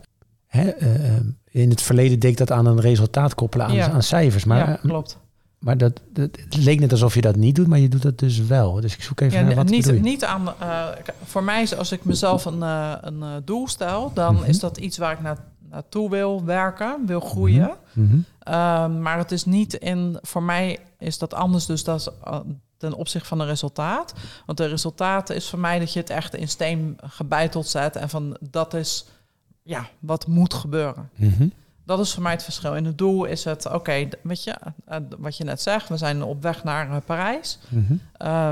hè, 0.46 0.80
uh, 0.82 1.16
in 1.50 1.70
het 1.70 1.82
verleden 1.82 2.18
deed 2.18 2.30
ik 2.30 2.36
dat 2.36 2.50
aan 2.50 2.66
een 2.66 2.80
resultaat 2.80 3.34
koppelen, 3.34 3.66
aan, 3.66 3.92
aan 3.92 4.02
cijfers. 4.02 4.44
Maar, 4.44 4.58
ja, 4.58 4.78
klopt. 4.82 5.18
Maar 5.62 5.78
dat, 5.78 6.00
het 6.14 6.56
leek 6.56 6.80
net 6.80 6.92
alsof 6.92 7.14
je 7.14 7.20
dat 7.20 7.36
niet 7.36 7.54
doet, 7.54 7.66
maar 7.66 7.78
je 7.78 7.88
doet 7.88 8.02
dat 8.02 8.18
dus 8.18 8.38
wel. 8.38 8.80
Dus 8.80 8.94
ik 8.94 9.02
zoek 9.02 9.20
even 9.20 9.38
ja, 9.38 9.44
naar 9.44 9.54
wat 9.54 9.68
niet, 9.68 10.02
niet 10.02 10.24
aan. 10.24 10.54
Uh, 10.62 10.86
voor 11.24 11.44
mij 11.44 11.62
is 11.62 11.76
als 11.76 11.92
ik 11.92 12.04
mezelf 12.04 12.44
een, 12.44 12.58
uh, 12.58 12.94
een 13.00 13.18
uh, 13.18 13.28
doel 13.44 13.68
stel, 13.68 14.12
dan 14.14 14.34
mm 14.34 14.40
-hmm. 14.40 14.48
is 14.48 14.58
dat 14.58 14.76
iets 14.76 14.98
waar 14.98 15.12
ik 15.12 15.20
naar, 15.20 15.38
naartoe 15.70 16.10
wil 16.10 16.44
werken, 16.44 17.06
wil 17.06 17.20
groeien. 17.20 17.70
Mm 17.92 18.24
-hmm. 18.44 19.02
maar 19.02 19.18
het 19.18 19.32
is 19.32 19.44
niet 19.44 19.74
in. 19.74 20.18
Voor 20.22 20.42
mij 20.42 20.78
is 20.98 21.18
dat 21.18 21.34
anders, 21.34 21.66
dus 21.66 21.84
dat 21.84 22.00
is 22.00 22.08
ten 22.76 22.94
opzichte 22.94 23.28
van 23.28 23.40
een 23.40 23.46
resultaat. 23.46 24.14
Want 24.46 24.58
de 24.58 24.66
resultaten 24.66 25.36
is 25.36 25.48
voor 25.48 25.58
mij 25.58 25.78
dat 25.78 25.92
je 25.92 26.00
het 26.00 26.10
echt 26.10 26.34
in 26.34 26.48
steen 26.48 26.98
gebeiteld 27.02 27.66
zet 27.66 27.96
en 27.96 28.08
van 28.08 28.36
dat 28.50 28.74
is 28.74 29.06
ja 29.62 29.88
wat 29.98 30.26
moet 30.26 30.54
gebeuren. 30.54 31.10
Mm 31.14 31.34
-hmm. 31.36 31.52
Dat 31.96 32.06
is 32.06 32.14
voor 32.14 32.22
mij 32.22 32.32
het 32.32 32.44
verschil. 32.44 32.74
In 32.74 32.84
het 32.84 32.98
doel 32.98 33.24
is 33.24 33.44
het, 33.44 33.72
oké, 33.72 34.08
weet 34.22 34.44
je, 34.44 34.56
eh, 34.84 34.96
wat 35.18 35.36
je 35.36 35.44
net 35.44 35.62
zegt, 35.62 35.88
we 35.88 35.96
zijn 35.96 36.22
op 36.22 36.42
weg 36.42 36.64
naar 36.64 36.90
eh, 36.90 36.96
Parijs. 37.06 37.58
Mm 37.68 38.00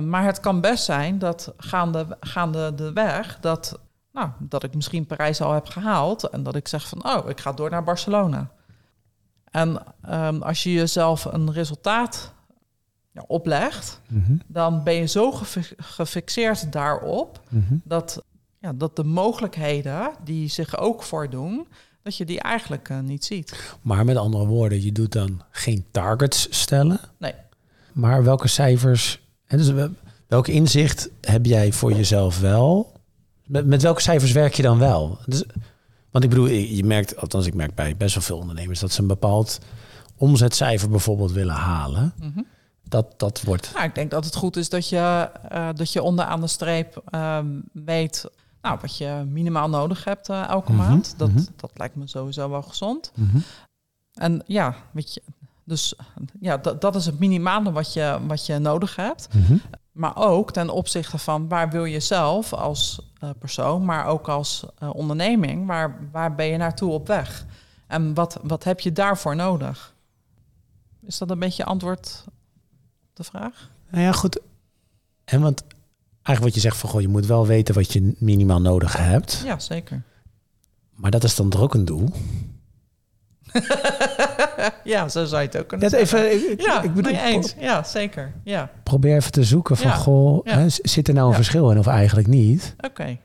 maar 0.09 0.25
het 0.25 0.41
kan 0.41 0.61
best 0.61 0.85
zijn 0.85 1.19
dat 1.19 1.53
gaande, 1.57 2.17
gaande 2.21 2.75
de 2.75 2.93
weg, 2.93 3.39
dat, 3.41 3.79
nou, 4.13 4.31
dat 4.39 4.63
ik 4.63 4.75
misschien 4.75 5.07
Parijs 5.07 5.41
al 5.41 5.53
heb 5.53 5.69
gehaald 5.69 6.29
en 6.29 6.43
dat 6.43 6.55
ik 6.55 6.69
zeg 6.69 6.89
van, 6.89 7.05
oh, 7.05 7.29
ik 7.29 7.41
ga 7.41 7.53
door 7.53 7.71
naar 7.71 7.85
Barcelona. 7.85 8.51
En 9.51 9.83
um, 10.11 10.43
als 10.43 10.63
je 10.63 10.73
jezelf 10.73 11.25
een 11.25 11.53
resultaat 11.53 12.33
ja, 13.13 13.25
oplegt, 13.27 14.01
mhm. 14.07 14.37
dan 14.47 14.83
ben 14.83 14.95
je 14.95 15.07
zo 15.07 15.33
gefixeerd 15.77 16.73
daarop 16.73 17.41
mhm. 17.49 17.75
dat, 17.85 18.25
ja, 18.59 18.73
dat 18.73 18.97
de 18.97 19.05
mogelijkheden 19.05 20.11
die 20.25 20.49
zich 20.49 20.79
ook 20.79 21.03
voordoen, 21.03 21.69
dat 22.03 22.17
je 22.17 22.25
die 22.25 22.41
eigenlijk 22.41 22.89
uh, 22.89 23.01
niet 23.01 23.25
ziet. 23.25 23.77
Maar 23.83 24.05
met 24.05 24.17
andere 24.17 24.47
woorden, 24.47 24.83
je 24.83 24.93
doet 24.93 25.13
dan 25.13 25.43
geen 25.51 25.85
targets 25.91 26.47
stellen. 26.51 27.01
Nee. 27.19 27.35
Maar 27.93 28.25
welke 28.25 28.49
cijfers, 28.49 29.21
en 29.47 29.59
dus 29.59 29.89
welk 30.27 30.49
inzicht 30.49 31.09
heb 31.21 31.47
jij 31.47 31.73
voor 31.73 31.93
jezelf 31.93 32.41
wel? 32.41 32.93
Met, 33.47 33.67
met 33.67 33.83
welke 33.83 34.01
cijfers 34.01 34.33
werk 34.33 34.55
je 34.55 34.63
dan 34.63 34.79
wel? 34.79 35.19
Dus, 35.27 35.45
want 36.11 36.25
ik 36.25 36.31
bedoel, 36.31 36.47
je 36.47 36.85
merkt, 36.85 37.17
althans 37.17 37.47
ik 37.47 37.55
merk 37.55 37.75
bij 37.75 37.97
best 37.97 38.15
wel 38.15 38.23
veel 38.23 38.39
ondernemers, 38.39 38.81
dat 38.81 38.93
ze 38.93 39.01
een 39.01 39.07
bepaald 39.07 39.59
omzetcijfer 40.17 40.89
bijvoorbeeld 40.89 41.33
willen 41.33 41.55
halen. 41.55 42.13
Mm 42.21 42.47
Dat, 42.89 43.15
dat 43.17 43.43
wordt. 43.43 43.71
Nou, 43.75 43.87
ik 43.87 43.95
denk 43.95 44.11
dat 44.11 44.25
het 44.25 44.35
goed 44.35 44.57
is 44.57 44.69
dat 44.69 44.89
je, 44.89 45.31
uh, 45.53 45.69
dat 45.75 45.93
je 45.93 46.03
onderaan 46.03 46.41
de 46.41 46.47
streep 46.47 47.03
uh, 47.15 47.39
weet 47.73 48.31
nou, 48.63 48.79
wat 48.81 48.97
je 48.97 49.25
minimaal 49.29 49.69
nodig 49.69 50.05
hebt 50.05 50.29
uh, 50.29 50.49
elke 50.49 50.73
mhm, 50.73 50.81
maand. 50.81 51.15
Dat, 51.17 51.31
mhm. 51.31 51.45
dat 51.57 51.71
lijkt 51.75 51.97
me 51.97 52.07
sowieso 52.07 52.51
wel 52.51 52.63
gezond. 52.63 53.13
Mhm. 53.15 53.39
En 54.15 54.43
ja, 54.47 54.75
weet 54.91 55.15
je, 55.15 55.23
dus 55.65 55.95
ja, 56.41 56.57
dat, 56.57 56.81
dat 56.81 56.95
is 56.95 57.07
het 57.07 57.19
minimale 57.19 57.73
wat 57.73 57.93
je, 57.93 58.19
wat 58.27 58.47
je 58.47 58.59
nodig 58.59 58.97
hebt. 58.97 59.29
Maar 59.93 60.17
ook 60.17 60.53
ten 60.53 60.71
opzichte 60.71 61.19
van 61.19 61.49
waar 61.49 61.71
wil 61.71 61.85
je 61.85 62.01
zelf 62.01 62.53
als 62.53 63.01
uh, 63.25 63.31
persoon, 63.39 63.85
maar 63.85 64.07
ook 64.07 64.29
als 64.29 64.65
uh, 64.83 64.95
onderneming, 64.95 65.67
waar, 65.67 66.09
waar 66.13 66.35
ben 66.35 66.47
je 66.47 66.57
naartoe 66.57 66.93
op 66.93 67.07
weg? 67.07 67.47
En 67.87 68.15
wat, 68.15 68.39
wat 68.43 68.65
heb 68.65 68.81
je 68.81 68.93
daarvoor 68.93 69.37
nodig? 69.37 69.95
Is 71.03 71.19
dat 71.19 71.31
een 71.31 71.39
beetje 71.39 71.65
antwoord 71.65 72.25
op 72.27 73.11
de 73.13 73.25
vraag? 73.25 73.71
Nou 73.91 74.05
ja, 74.05 74.13
goed. 74.13 74.41
En 75.25 75.41
want 75.41 75.65
eigenlijk 76.23 76.41
wat 76.41 76.55
je 76.55 76.61
zegt 76.61 76.77
van 76.77 76.91
goh, 76.91 77.01
je 77.01 77.09
moet 77.09 77.27
wel 77.27 77.47
weten 77.47 77.75
wat 77.75 77.93
je 77.93 78.15
minimaal 78.19 78.61
nodig 78.61 78.97
hebt. 78.97 79.43
Ja, 79.45 79.59
zeker. 79.59 80.03
Maar 80.95 81.11
dat 81.11 81.25
is 81.25 81.35
dan 81.35 81.49
toch 81.49 81.61
ook 81.61 81.75
een 81.75 81.85
doel? 81.85 82.09
ja, 84.85 85.09
zo 85.09 85.25
zou 85.25 85.43
je 85.43 85.47
het 85.47 85.57
ook 85.57 85.69
kunnen 85.69 85.91
Net 85.91 86.01
even, 86.01 86.51
ik, 86.51 86.61
ja, 86.61 86.83
ik 86.83 86.95
bedoel, 86.95 87.13
eens. 87.13 87.55
Ja, 87.59 87.83
zeker. 87.83 88.33
Ja. 88.45 88.71
Probeer 88.83 89.17
even 89.17 89.33
te 89.33 89.45
zoeken 89.45 89.77
van, 89.77 89.95
goh, 89.95 90.45
hè, 90.45 90.69
zit 90.69 91.09
er 91.09 91.15
nou 91.15 91.29
een 91.29 91.35
verschil 91.35 91.71
in 91.71 91.79
of 91.79 91.87
eigenlijk 91.87 92.29
niet? 92.29 92.75
Oké, 92.81 93.05
ja. 93.05 93.17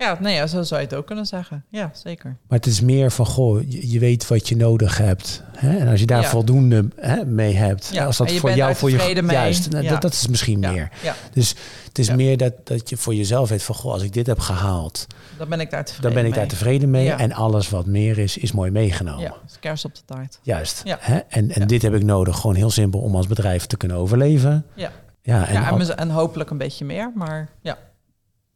Ja, 0.00 0.16
nee, 0.20 0.34
ja, 0.34 0.46
zo 0.46 0.62
zou 0.62 0.80
je 0.80 0.86
het 0.86 0.94
ook 0.96 1.06
kunnen 1.06 1.26
zeggen. 1.26 1.64
Ja, 1.70 1.90
zeker. 1.94 2.36
Maar 2.48 2.58
het 2.58 2.66
is 2.66 2.80
meer 2.80 3.10
van, 3.12 3.26
goh, 3.26 3.62
je, 3.70 3.90
je 3.90 3.98
weet 3.98 4.28
wat 4.28 4.48
je 4.48 4.56
nodig 4.56 4.98
hebt. 4.98 5.42
Hè? 5.56 5.78
En 5.78 5.88
als 5.88 6.00
je 6.00 6.06
daar 6.06 6.22
Ja. 6.22 6.28
voldoende 6.28 6.88
hè, 6.96 7.24
mee 7.24 7.54
hebt. 7.54 7.90
Ja, 7.92 8.04
Als 8.04 8.16
dat 8.16 8.32
voor 8.32 8.52
jou, 8.52 8.74
voor 8.74 8.90
je 8.90 9.22
mee. 9.22 9.36
juist. 9.36 9.70
nou, 9.70 9.86
dat, 9.86 10.02
dat 10.02 10.12
is 10.12 10.26
misschien 10.28 10.58
meer. 10.58 10.88
ja, 11.02 11.14
Dus 11.32 11.54
het 11.88 11.98
is 11.98 12.10
meer 12.14 12.36
dat, 12.36 12.52
dat 12.64 12.88
je 12.88 12.96
voor 12.96 13.14
jezelf 13.14 13.48
weet 13.48 13.62
van, 13.62 13.74
goh, 13.74 13.92
als 13.92 14.02
ik 14.02 14.12
dit 14.12 14.26
heb 14.26 14.38
gehaald, 14.38 15.06
dan 15.38 15.48
ben 15.48 15.60
ik 15.60 15.70
daar 15.70 15.84
tevreden 15.84 16.02
dan 16.12 16.22
ben 16.22 16.24
ik 16.28 16.34
daar 16.34 16.46
mee. 16.46 16.50
tevreden 16.50 16.90
mee. 16.90 17.10
En 17.12 17.32
alles 17.32 17.68
wat 17.68 17.86
meer 17.86 18.18
is, 18.18 18.36
is 18.36 18.52
mooi 18.52 18.70
meegenomen. 18.70 19.22
Ja, 19.22 19.34
is 19.46 19.56
kers 19.60 19.84
op 19.84 19.94
de 19.94 20.00
taart. 20.04 20.38
Juist. 20.42 20.80
Ja. 20.84 20.96
Hè? 21.00 21.18
En, 21.18 21.50
en 21.50 21.66
dit 21.66 21.82
heb 21.82 21.94
ik 21.94 22.04
nodig, 22.04 22.36
gewoon 22.38 22.56
heel 22.56 22.70
simpel, 22.70 23.00
om 23.00 23.16
als 23.16 23.26
bedrijf 23.26 23.66
te 23.66 23.76
kunnen 23.76 23.96
overleven. 23.96 24.66
Ja. 24.74 24.90
Ja, 25.22 25.48
en, 25.48 25.64
en, 25.80 25.96
en 25.96 26.10
hopelijk 26.10 26.50
een 26.50 26.58
beetje 26.58 26.84
meer, 26.84 27.12
maar 27.14 27.48
ja. 27.62 27.78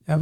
Ja, 0.07 0.17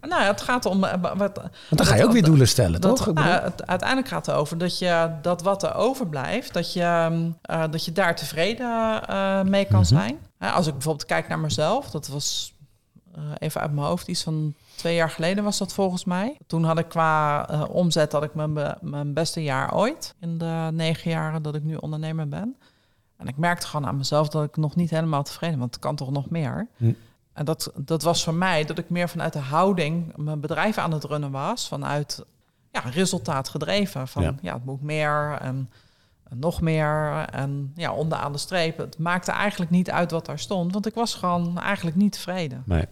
Nou 0.00 0.22
het 0.22 0.40
gaat 0.40 0.66
om... 0.66 0.84
eh, 0.84 0.92
Wat, 1.00 1.16
want 1.18 1.34
dan 1.70 1.86
ga 1.86 1.94
je 1.94 2.04
ook 2.04 2.12
weer 2.12 2.20
dat- 2.20 2.30
doelen 2.30 2.48
stellen, 2.48 2.80
dat, 2.80 2.96
toch? 2.96 3.12
Nou, 3.14 3.28
het, 3.28 3.66
uiteindelijk 3.66 4.08
gaat 4.08 4.26
het 4.26 4.34
over 4.34 4.58
dat 4.58 4.78
je 4.78 5.10
dat 5.22 5.42
wat 5.42 5.62
er 5.62 5.74
overblijft, 5.74 6.52
dat 6.52 6.72
je, 6.72 6.80
ehm, 6.82 7.30
eh, 7.42 7.62
dat 7.70 7.84
je 7.84 7.92
daar 7.92 8.16
tevreden 8.16 9.02
eh, 9.06 9.42
mee 9.42 9.64
kan 9.64 9.80
Mhm. 9.80 9.88
zijn. 9.88 10.18
Als 10.38 10.66
ik 10.66 10.72
bijvoorbeeld 10.72 11.06
kijk 11.06 11.28
naar 11.28 11.38
mezelf, 11.38 11.90
dat 11.90 12.08
was 12.08 12.52
even 13.38 13.60
uit 13.60 13.72
mijn 13.72 13.86
hoofd, 13.86 14.08
iets 14.08 14.22
van 14.22 14.54
twee 14.76 14.94
jaar 14.94 15.10
geleden 15.10 15.44
was 15.44 15.58
dat 15.58 15.72
volgens 15.72 16.04
mij. 16.04 16.36
Toen 16.46 16.64
had 16.64 16.78
ik 16.78 16.88
qua 16.88 17.42
omzet 17.70 18.12
had 18.12 18.22
ik 18.22 18.34
mijn, 18.34 18.76
mijn 18.80 19.12
beste 19.12 19.42
jaar 19.42 19.74
ooit 19.74 20.14
in 20.20 20.38
de 20.38 20.68
negen 20.72 21.10
jaren 21.10 21.42
dat 21.42 21.54
ik 21.54 21.62
nu 21.64 21.74
ondernemer 21.76 22.28
ben. 22.28 22.56
En 23.16 23.26
ik 23.28 23.36
merkte 23.36 23.66
gewoon 23.66 23.86
aan 23.86 23.96
mezelf 23.96 24.28
dat 24.28 24.44
ik 24.44 24.56
nog 24.56 24.76
niet 24.76 24.90
helemaal 24.90 25.22
tevreden, 25.22 25.58
want 25.58 25.74
het 25.74 25.82
kan 25.82 25.96
toch 25.96 26.10
nog 26.10 26.30
meer. 26.30 26.68
Hm. 26.76 26.92
En 27.34 27.44
dat, 27.44 27.72
dat 27.76 28.02
was 28.02 28.24
voor 28.24 28.34
mij 28.34 28.64
dat 28.64 28.78
ik 28.78 28.90
meer 28.90 29.08
vanuit 29.08 29.32
de 29.32 29.38
houding 29.38 30.16
mijn 30.16 30.40
bedrijf 30.40 30.78
aan 30.78 30.92
het 30.92 31.04
runnen 31.04 31.30
was. 31.30 31.68
Vanuit 31.68 32.24
ja, 32.72 32.80
resultaat 32.80 33.48
gedreven. 33.48 34.08
Van 34.08 34.22
Ja. 34.22 34.34
ja, 34.42 34.54
het 34.54 34.64
moet 34.64 34.82
meer 34.82 35.38
en, 35.40 35.70
en 36.28 36.38
nog 36.38 36.60
meer. 36.60 37.24
En 37.32 37.72
ja, 37.74 37.92
onderaan 37.92 38.32
de 38.32 38.38
streep. 38.38 38.78
Het 38.78 38.98
maakte 38.98 39.32
eigenlijk 39.32 39.70
niet 39.70 39.90
uit 39.90 40.10
wat 40.10 40.26
daar 40.26 40.38
stond. 40.38 40.72
Want 40.72 40.86
ik 40.86 40.94
was 40.94 41.14
gewoon 41.14 41.58
eigenlijk 41.58 41.96
niet 41.96 42.12
tevreden. 42.12 42.62
Nee. 42.66 42.86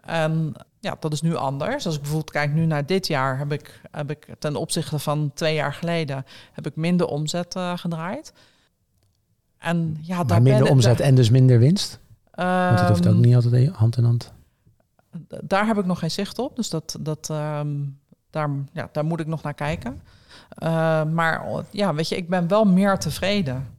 En 0.00 0.54
ja, 0.80 0.96
dat 1.00 1.12
is 1.12 1.22
nu 1.22 1.36
anders. 1.36 1.86
Als 1.86 1.94
ik 1.94 2.00
bijvoorbeeld 2.00 2.30
kijk 2.32 2.52
nu 2.52 2.66
naar 2.66 2.86
dit 2.86 3.06
jaar, 3.06 3.38
heb 3.38 3.52
ik, 3.52 3.80
heb 3.90 4.10
ik 4.10 4.26
ten 4.38 4.56
opzichte 4.56 4.98
van 4.98 5.30
twee 5.34 5.54
jaar 5.54 5.74
geleden 5.74 6.24
heb 6.52 6.66
ik 6.66 6.76
minder 6.76 7.06
omzet 7.06 7.54
eh, 7.54 7.78
gedraaid. 7.78 8.32
En 9.58 9.98
ja, 10.00 10.24
daar 10.24 10.42
minder 10.42 10.70
omzet 10.70 11.00
en 11.00 11.14
dus 11.14 11.30
minder 11.30 11.58
winst? 11.58 12.00
Want 12.44 12.78
dat 12.78 12.88
hoeft 12.88 13.06
ook 13.06 13.12
Ehm, 13.12 13.20
niet 13.20 13.34
altijd 13.34 13.68
hand 13.68 13.96
in 13.96 14.04
hand. 14.04 14.32
Daar 15.42 15.66
heb 15.66 15.78
ik 15.78 15.84
nog 15.84 15.98
geen 15.98 16.10
zicht 16.10 16.38
op. 16.38 16.56
Dus 16.56 16.70
dat, 16.70 16.96
dat, 17.00 17.30
ehm, 17.30 17.76
daar, 18.30 18.50
ja, 18.72 18.88
daar 18.92 19.04
moet 19.04 19.20
ik 19.20 19.26
nog 19.26 19.42
naar 19.42 19.54
kijken. 19.54 20.00
Eh, 20.48 21.04
maar 21.04 21.64
ja, 21.70 21.94
weet 21.94 22.08
je, 22.08 22.16
ik 22.16 22.28
ben 22.28 22.48
wel 22.48 22.64
meer 22.64 22.98
tevreden 22.98 23.78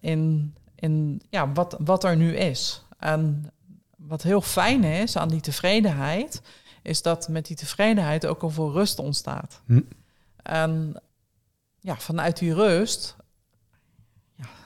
in, 0.00 0.54
in 0.74 1.22
ja, 1.30 1.52
wat, 1.52 1.76
wat 1.78 2.04
er 2.04 2.16
nu 2.16 2.36
is. 2.36 2.84
En 2.98 3.50
wat 3.96 4.22
heel 4.22 4.40
fijn 4.40 4.84
is 4.84 5.16
aan 5.16 5.28
die 5.28 5.40
tevredenheid, 5.40 6.42
is 6.82 7.02
dat 7.02 7.28
met 7.28 7.46
die 7.46 7.56
tevredenheid 7.56 8.26
ook 8.26 8.42
al 8.42 8.50
veel 8.50 8.72
rust 8.72 8.98
ontstaat. 8.98 9.60
Hm. 9.66 9.80
En 10.42 11.00
ja, 11.80 11.96
vanuit 11.96 12.38
die 12.38 12.54
rust 12.54 13.16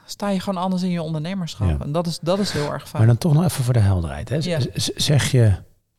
sta 0.07 0.29
je 0.31 0.41
gewoon 0.41 0.63
anders 0.63 0.83
in 0.83 0.91
je 0.91 1.03
ondernemerschap. 1.03 1.69
Ja. 1.69 1.77
En 1.85 1.93
dat 1.93 2.07
is, 2.07 2.19
dat 2.23 2.39
is 2.39 2.51
heel 2.51 2.73
erg 2.73 2.83
fijn. 2.89 2.97
Maar 3.03 3.07
dan 3.07 3.19
toch 3.19 3.33
nog 3.33 3.45
even 3.45 3.65
voor 3.65 3.73
de 3.75 3.81
helderheid. 3.81 4.29
Hè. 4.29 4.37
Ja. 4.41 4.59
Zeg 4.97 5.31
je, 5.31 5.53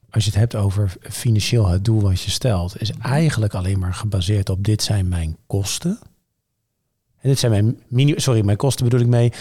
als 0.09 0.23
je 0.23 0.29
het 0.29 0.39
hebt 0.39 0.55
over 0.55 0.93
financieel 1.01 1.67
het 1.67 1.85
doel 1.85 2.01
wat 2.01 2.21
je 2.21 2.31
stelt, 2.31 2.81
is 2.81 2.91
eigenlijk 3.01 3.53
alleen 3.53 3.79
maar 3.79 3.93
gebaseerd 3.93 4.49
op 4.49 4.63
dit 4.63 4.83
zijn 4.83 5.07
mijn 5.07 5.37
kosten. 5.47 5.99
En 7.21 7.29
dit 7.29 7.39
zijn 7.39 7.51
mijn 7.51 7.79
mini, 7.87 8.13
sorry, 8.17 8.45
mijn 8.45 8.57
kosten 8.57 8.83
bedoel 8.83 8.99
ik 8.99 9.07
mee. 9.07 9.33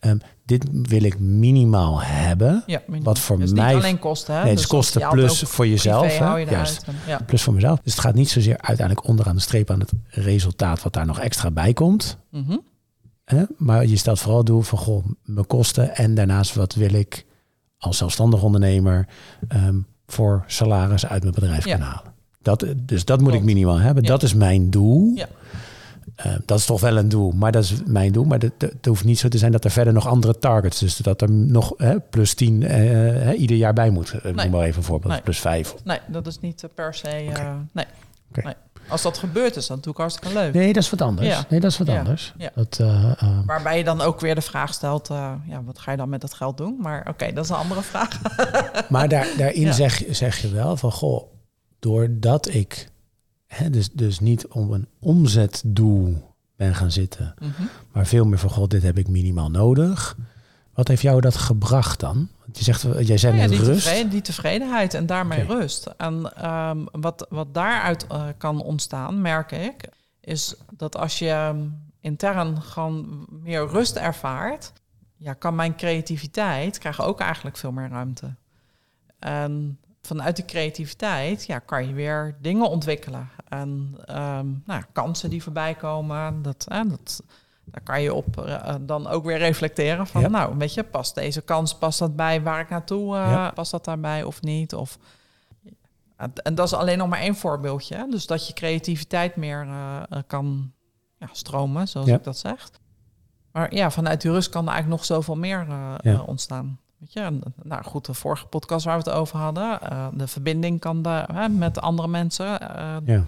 ehm, 0.00 0.18
dit 0.44 0.66
wil 0.72 1.02
ik 1.02 1.18
minimaal 1.18 2.02
hebben. 2.02 2.62
Ja, 2.66 2.80
minimaal. 2.86 3.12
Wat 3.14 3.18
voor 3.22 3.38
dus 3.38 3.52
mij- 3.52 3.74
niet 3.74 3.82
alleen 3.82 3.98
kosten, 3.98 4.34
hè? 4.34 4.40
Nee, 4.40 4.48
het 4.50 4.58
is 4.58 4.66
Dus 4.68 4.76
kosten 4.78 5.08
plus 5.08 5.40
voor 5.40 5.66
jezelf. 5.66 6.18
hè. 6.18 6.36
je 6.36 6.46
Juist. 6.50 6.82
eruit. 6.82 6.98
En- 7.04 7.10
Ja. 7.10 7.18
Plus 7.26 7.42
voor 7.42 7.54
mezelf. 7.54 7.80
Dus 7.82 7.92
het 7.92 8.00
gaat 8.02 8.14
niet 8.14 8.30
zozeer 8.30 8.58
uiteindelijk 8.60 9.06
onderaan 9.08 9.34
de 9.34 9.40
streep 9.42 9.70
aan 9.70 9.80
het 9.80 9.92
resultaat 10.08 10.82
wat 10.82 10.92
daar 10.92 11.06
nog 11.06 11.18
extra 11.20 11.50
bij 11.50 11.72
komt. 11.72 12.16
Mhm. 12.30 12.56
Hè? 13.24 13.42
Maar 13.56 13.86
je 13.86 13.96
stelt 13.96 14.20
vooral 14.20 14.44
doel 14.44 14.60
van 14.62 14.78
goh, 14.78 15.04
mijn 15.24 15.46
kosten 15.46 15.96
en 15.96 16.14
daarnaast 16.14 16.54
wat 16.54 16.74
wil 16.74 16.92
ik 16.94 17.26
als 17.78 17.96
zelfstandig 17.96 18.42
ondernemer 18.42 19.08
ehm, 19.48 19.78
voor 20.06 20.44
salaris 20.46 21.06
uit 21.06 21.22
mijn 21.22 21.34
bedrijf 21.34 21.64
Ja. 21.64 21.70
kunnen 21.70 21.88
halen. 21.94 22.12
Dat, 22.42 22.66
dus 22.76 23.04
dat 23.04 23.18
moet 23.20 23.28
Klopt. 23.30 23.42
ik 23.48 23.52
minimaal 23.54 23.78
hebben. 23.78 24.02
Ja. 24.02 24.08
Dat 24.08 24.22
is 24.22 24.34
mijn 24.34 24.70
doel. 24.70 25.12
Ja. 25.14 25.26
Eh, 26.16 26.32
dat 26.44 26.58
is 26.58 26.64
toch 26.66 26.80
wel 26.80 26.96
een 26.96 27.08
doel, 27.08 27.30
maar 27.32 27.52
dat 27.52 27.62
is 27.64 27.74
mijn 27.86 28.12
doel. 28.12 28.24
Maar 28.24 28.38
het 28.58 28.86
hoeft 28.86 29.04
niet 29.04 29.18
zo 29.18 29.28
te 29.28 29.38
zijn 29.38 29.52
dat 29.52 29.64
er 29.64 29.70
verder 29.70 29.92
nog 29.92 30.06
andere 30.06 30.38
targets, 30.38 30.78
dus 30.78 30.96
dat 30.96 31.22
er 31.22 31.30
nog 31.30 31.72
hè, 31.76 32.00
plus 32.00 32.34
10 32.34 32.62
eh, 32.62 32.76
hè, 33.22 33.32
ieder 33.32 33.56
jaar 33.56 33.72
bij 33.72 33.90
moet. 33.90 34.10
Eh, 34.12 34.22
Nee. 34.22 34.32
Noem 34.34 34.50
maar 34.50 34.62
even 34.66 34.78
een 34.78 34.84
voorbeeld, 34.84 35.12
Nee. 35.12 35.22
plus 35.22 35.38
5. 35.40 35.74
Nee, 35.84 35.98
dat 36.08 36.26
is 36.26 36.40
niet 36.40 36.62
eh, 36.64 36.70
per 36.74 36.94
se. 36.94 37.08
Nee. 37.72 37.84
Oké. 38.30 38.42
nee. 38.44 38.54
Als 38.88 39.02
dat 39.02 39.18
gebeurt 39.18 39.56
is, 39.56 39.66
dat 39.66 39.76
natuurlijk 39.76 39.98
hartstikke 39.98 40.34
leuk. 40.34 40.54
Nee, 40.54 40.72
dat 40.72 40.82
is 40.82 40.90
wat 40.90 41.02
anders. 41.02 41.28
Ja. 41.28 41.44
Nee, 41.48 41.60
dat 41.60 41.70
is 41.70 41.78
wat 41.78 41.86
Ja. 41.86 41.98
anders. 41.98 42.34
Ja. 42.38 42.50
Dat, 42.54 42.78
eh, 42.80 43.12
eh, 43.22 43.38
Waarbij 43.46 43.78
je 43.78 43.84
dan 43.84 44.00
ook 44.00 44.20
weer 44.20 44.34
de 44.34 44.40
vraag 44.40 44.74
stelt: 44.74 45.10
eh, 45.10 45.32
ja, 45.48 45.62
wat 45.64 45.78
ga 45.78 45.90
je 45.90 45.96
dan 45.96 46.08
met 46.08 46.20
dat 46.20 46.34
geld 46.34 46.56
doen? 46.56 46.76
Maar 46.80 47.06
oké, 47.08 47.32
dat 47.32 47.44
is 47.44 47.50
een 47.50 47.56
andere 47.56 47.82
vraag. 47.82 48.20
Maar 48.88 49.08
daar, 49.08 49.26
daarin 49.38 49.74
zeg, 49.74 49.98
je- 49.98 50.14
zeg 50.14 50.38
je 50.38 50.48
wel 50.48 50.76
van, 50.76 50.92
goh, 50.92 51.32
doordat 51.78 52.48
ik 52.54 52.88
hè, 53.46 53.70
dus, 53.70 53.90
dus 53.92 54.20
niet 54.20 54.46
om 54.46 54.72
een 54.72 54.88
omzetdoel 55.00 56.32
ben 56.56 56.74
gaan 56.74 56.90
zitten, 56.90 57.34
Mhm. 57.38 57.62
maar 57.92 58.06
veel 58.06 58.24
meer 58.24 58.38
van, 58.38 58.50
goh, 58.50 58.66
dit 58.68 58.82
heb 58.82 58.98
ik 58.98 59.08
minimaal 59.08 59.50
nodig. 59.50 60.16
Wat 60.74 60.88
heeft 60.88 61.02
jou 61.02 61.20
dat 61.20 61.36
gebracht 61.36 62.00
dan? 62.00 62.28
Want 62.44 62.58
je 62.58 62.64
zegt, 62.64 62.82
jij 63.06 63.18
zei 63.18 63.32
Nou 63.36 63.44
ja, 63.44 63.50
net 63.50 63.58
die, 63.58 63.68
rust. 63.68 63.84
tevreden- 63.84 64.10
die 64.10 64.20
tevredenheid 64.20 64.94
en 64.94 65.06
daarmee 65.06 65.44
rust. 65.44 65.86
En 65.96 66.32
ehm, 66.36 66.84
wat, 66.92 67.26
wat 67.28 67.54
daaruit 67.54 68.06
eh, 68.06 68.24
kan 68.38 68.62
ontstaan, 68.62 69.20
merk 69.20 69.52
ik, 69.52 69.88
is 70.20 70.54
dat 70.70 70.96
als 70.96 71.18
je 71.18 71.28
ehm, 71.30 71.66
intern 72.00 72.62
gewoon 72.62 73.26
meer 73.30 73.66
rust 73.66 73.96
ervaart, 73.96 74.72
ja, 75.16 75.32
kan 75.32 75.54
mijn 75.54 75.76
creativiteit 75.76 76.78
krijgen 76.78 77.04
ook 77.04 77.20
eigenlijk 77.20 77.56
veel 77.56 77.72
meer 77.72 77.88
ruimte. 77.88 78.34
En 79.18 79.78
vanuit 80.02 80.36
die 80.36 80.44
creativiteit 80.44 81.46
ja, 81.46 81.58
kan 81.58 81.88
je 81.88 81.94
weer 81.94 82.36
dingen 82.40 82.68
ontwikkelen. 82.70 83.28
En 83.48 83.94
ehm, 84.06 84.46
nou, 84.46 84.80
ja, 84.80 84.86
kansen 84.92 85.30
die 85.30 85.42
voorbij 85.42 85.74
komen, 85.74 86.42
dat, 86.42 86.66
eh, 86.68 86.80
dat, 86.88 87.22
daar 87.64 87.82
kan 87.82 88.02
je 88.02 88.14
op 88.14 88.40
eh, 88.40 88.74
dan 88.80 89.06
ook 89.06 89.24
weer 89.24 89.38
reflecteren 89.38 90.06
van, 90.06 90.20
Ja. 90.20 90.28
nou, 90.28 90.56
weet 90.58 90.74
je, 90.74 90.84
past 90.84 91.14
deze 91.14 91.40
kans, 91.42 91.74
past 91.78 91.98
dat 91.98 92.16
bij 92.16 92.42
waar 92.42 92.60
ik 92.60 92.68
naartoe, 92.68 93.16
Ja. 93.16 93.50
past 93.50 93.70
dat 93.70 93.84
daarbij 93.84 94.22
of 94.22 94.42
niet? 94.42 94.74
Of, 94.74 94.98
en, 96.16 96.54
dat 96.54 96.66
is 96.66 96.72
alleen 96.74 96.98
nog 96.98 97.08
maar 97.08 97.18
één 97.18 97.36
voorbeeldje. 97.36 97.96
Hè? 97.96 98.06
Dus 98.10 98.26
dat 98.26 98.46
je 98.46 98.52
creativiteit 98.52 99.36
meer 99.36 99.66
eh, 99.68 100.18
kan 100.26 100.72
ja, 101.18 101.28
stromen, 101.32 101.88
zoals 101.88 102.08
ik 102.08 102.24
dat 102.24 102.38
zeg. 102.38 102.70
Maar 103.52 103.74
ja, 103.74 103.90
vanuit 103.90 104.20
die 104.20 104.30
rust 104.30 104.48
kan 104.48 104.66
er 104.66 104.72
eigenlijk 104.72 105.00
nog 105.00 105.06
zoveel 105.06 105.36
meer 105.36 105.66
ontstaan. 106.26 106.78
Weet 106.98 107.12
je, 107.12 107.38
nou 107.62 107.84
goed, 107.84 108.06
de 108.06 108.14
vorige 108.14 108.46
podcast 108.46 108.84
waar 108.84 108.98
we 109.02 109.10
het 109.10 109.18
over 109.18 109.38
hadden, 109.38 109.78
de 110.18 110.26
verbinding 110.26 110.80
kan 110.80 111.06
hè, 111.06 111.48
met 111.48 111.80
andere 111.80 112.08
mensen. 112.08 112.46
Ja. 113.04 113.24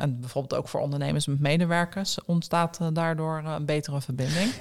En 0.00 0.20
bijvoorbeeld 0.20 0.60
ook 0.60 0.68
voor 0.68 0.80
ondernemers 0.80 1.26
met 1.26 1.40
medewerkers 1.40 2.18
ontstaat 2.24 2.78
eh, 2.80 2.86
daardoor 2.92 3.42
eh, 3.44 3.54
een 3.58 3.64
betere 3.64 4.00
verbinding. 4.00 4.52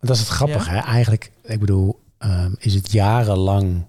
Dat 0.00 0.10
is 0.14 0.18
het 0.18 0.28
grappige. 0.28 0.70
Hè? 0.70 0.78
Eigenlijk, 0.78 1.32
ik 1.42 1.60
bedoel, 1.60 2.00
ehm, 2.18 2.52
is 2.58 2.74
het 2.74 2.92
jarenlang, 2.92 3.86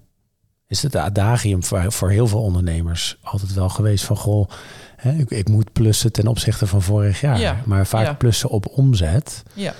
is 0.68 0.82
het 0.82 0.96
adagium 0.96 1.64
voor, 1.64 1.92
voor 1.92 2.10
heel 2.10 2.28
veel 2.28 2.42
ondernemers 2.42 3.18
altijd 3.22 3.54
wel 3.54 3.70
geweest 3.70 4.06
van, 4.06 4.18
goh, 4.18 4.50
hè, 4.96 5.12
ik, 5.12 5.30
ik 5.30 5.50
moet 5.50 5.74
plussen 5.74 6.12
ten 6.12 6.28
opzichte 6.28 6.68
van 6.68 6.82
vorig 6.82 7.22
jaar. 7.22 7.40
Ja. 7.40 7.62
Maar 7.66 7.88
vaak 7.88 8.18
plussen 8.18 8.50
op 8.50 8.68
omzet. 8.68 9.44
Ja, 9.54 9.74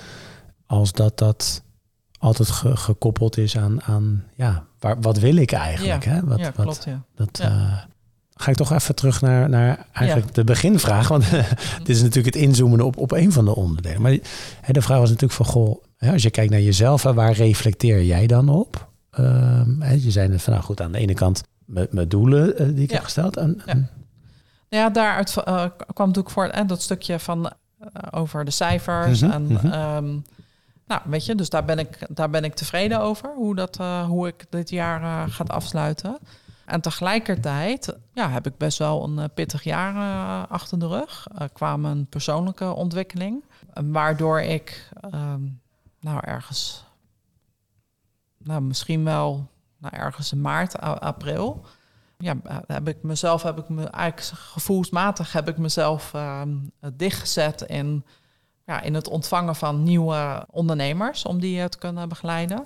als 0.66 0.92
dat 0.92 1.18
dat 1.18 1.62
altijd 2.18 2.50
ge- 2.50 2.76
gekoppeld 2.76 3.36
is 3.36 3.56
aan, 3.56 3.82
aan 3.82 4.24
ja, 4.34 4.64
waar, 4.78 5.00
wat 5.00 5.18
wil 5.18 5.36
ik 5.36 5.52
eigenlijk? 5.52 6.04
Ja. 6.04 6.10
Hè? 6.10 6.24
Wat, 6.24 6.38
ja 6.38 6.44
wat, 6.44 6.64
klopt. 6.64 6.84
Ja. 6.84 7.02
Dat, 7.14 7.38
Ja. 7.38 7.88
Ga 8.40 8.50
ik 8.50 8.56
toch 8.56 8.72
even 8.72 8.94
terug 8.94 9.20
naar, 9.20 9.48
naar 9.48 9.86
eigenlijk 9.92 10.34
de 10.34 10.44
beginvraag. 10.44 11.08
Want 11.08 11.30
dit 11.84 11.88
is 11.88 12.02
natuurlijk 12.02 12.34
het 12.34 12.44
inzoomen 12.44 12.80
op, 12.80 12.96
op 12.96 13.12
een 13.12 13.32
van 13.32 13.44
de 13.44 13.54
onderdelen. 13.54 14.02
Maar 14.02 14.16
hè, 14.60 14.72
de 14.72 14.82
vraag 14.82 14.98
was 14.98 15.08
natuurlijk 15.08 15.32
van, 15.32 15.46
goh, 15.46 15.84
hè, 15.96 16.12
als 16.12 16.22
je 16.22 16.30
kijkt 16.30 16.50
naar 16.50 16.60
jezelf, 16.60 17.02
waar 17.02 17.32
reflecteer 17.32 18.04
jij 18.04 18.26
dan 18.26 18.48
op? 18.48 18.88
Ehm, 19.10 19.80
hè, 19.80 19.92
je 19.92 20.10
zei 20.10 20.28
net 20.28 20.42
van, 20.42 20.52
nou 20.52 20.64
goed, 20.64 20.80
aan 20.80 20.92
de 20.92 20.98
ene 20.98 21.14
kant 21.14 21.42
mijn, 21.64 22.08
doelen 22.08 22.58
eh, 22.58 22.66
die 22.66 22.82
ik 22.82 22.90
Ja. 22.90 22.94
heb 22.94 23.04
gesteld. 23.04 23.36
En, 23.36 23.62
Ja. 23.66 23.88
Ja, 24.68 24.90
daaruit 24.90 25.36
eh, 25.36 25.64
kwam 25.92 26.06
natuurlijk 26.06 26.30
voor 26.34 26.46
en 26.46 26.66
dat 26.66 26.82
stukje 26.82 27.18
van 27.18 27.46
eh, 27.46 27.86
over 28.10 28.44
de 28.44 28.50
cijfers. 28.50 29.20
Mhm, 29.20 29.30
en 29.30 29.42
mhm. 29.42 29.66
ehm, 29.66 30.18
nou, 30.86 31.00
weet 31.04 31.26
je, 31.26 31.34
dus 31.34 31.48
daar 31.48 31.64
ben 31.64 31.78
ik, 31.78 31.98
daar 32.08 32.30
ben 32.30 32.44
ik 32.44 32.54
tevreden 32.54 33.00
over 33.00 33.32
hoe, 33.34 33.54
dat, 33.54 33.78
hoe 34.06 34.26
ik 34.26 34.46
dit 34.50 34.70
jaar 34.70 35.28
gaat 35.28 35.50
afsluiten. 35.50 36.18
En 36.70 36.80
tegelijkertijd 36.80 37.96
ja, 38.12 38.30
heb 38.30 38.46
ik 38.46 38.56
best 38.56 38.78
wel 38.78 39.04
een 39.04 39.30
pittig 39.34 39.64
jaar 39.64 40.46
achter 40.46 40.78
de 40.78 40.86
rug 40.86 41.26
qua 41.52 41.76
mijn 41.76 42.06
persoonlijke 42.06 42.72
ontwikkeling. 42.72 43.44
waardoor 43.74 44.40
ik 44.40 44.90
ehm, 45.00 45.40
nou 46.00 46.20
ergens, 46.20 46.84
nou 48.38 48.62
misschien 48.62 49.04
wel 49.04 49.48
nou, 49.78 49.96
ergens 49.96 50.32
in 50.32 50.40
maart, 50.40 50.80
april, 50.80 51.66
ja, 52.18 52.36
heb 52.66 52.88
ik 52.88 53.02
mezelf, 53.02 53.42
heb 53.42 53.58
ik 53.58 53.68
me 53.68 53.84
eigenlijk 53.84 54.40
gevoelsmatig 54.40 55.32
heb 55.32 55.48
ik 55.48 55.58
mezelf 55.58 56.12
uh, 56.14 56.42
dichtgezet 56.94 57.62
in, 57.62 58.04
ja, 58.66 58.80
in 58.80 58.94
het 58.94 59.08
ontvangen 59.08 59.56
van 59.56 59.82
nieuwe 59.82 60.46
ondernemers 60.50 61.24
om 61.24 61.40
die 61.40 61.68
te 61.68 61.78
kunnen 61.78 62.08
begeleiden. 62.08 62.60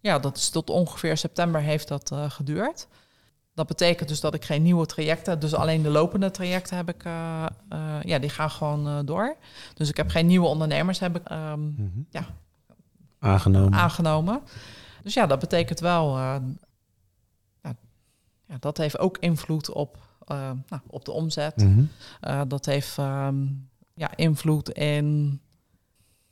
Ja, 0.00 0.18
dat 0.18 0.36
is 0.36 0.50
tot 0.50 0.70
ongeveer 0.70 1.16
september 1.16 1.60
heeft 1.60 1.88
dat 1.88 2.10
uh, 2.12 2.30
geduurd. 2.30 2.88
Dat 3.54 3.66
betekent 3.66 4.08
dus 4.08 4.20
dat 4.20 4.34
ik 4.34 4.44
geen 4.44 4.62
nieuwe 4.62 4.86
trajecten, 4.86 5.40
dus 5.40 5.54
alleen 5.54 5.82
de 5.82 5.90
lopende 5.90 6.30
trajecten 6.30 6.76
heb 6.76 6.88
ik, 6.88 7.04
uh, 7.04 7.46
ja, 8.02 8.18
die 8.18 8.30
gaan 8.30 8.50
gewoon 8.50 9.06
door. 9.06 9.36
Dus 9.74 9.88
ik 9.88 9.96
heb 9.96 10.10
geen 10.10 10.26
nieuwe 10.26 10.46
ondernemers 10.46 10.98
heb 10.98 11.16
ik, 11.16 11.30
um, 11.30 11.38
mm 11.38 11.74
-hmm. 11.76 12.06
ja, 12.10 12.26
aangenomen. 13.18 13.78
aangenomen. 13.78 14.40
Dus 15.02 15.14
ja, 15.14 15.26
dat 15.26 15.38
betekent 15.38 15.80
wel 15.80 16.18
ja, 18.46 18.56
dat 18.60 18.76
heeft 18.76 18.98
ook 18.98 19.18
invloed 19.18 19.70
op, 19.72 19.98
nou, 20.26 20.80
op 20.86 21.04
de 21.04 21.12
omzet. 21.12 21.56
Mm 21.56 21.74
-hmm. 21.74 21.88
uh, 22.30 22.42
dat 22.48 22.66
heeft 22.66 22.96
um, 22.96 23.68
ja, 23.94 24.16
invloed 24.16 24.70
in 24.70 25.40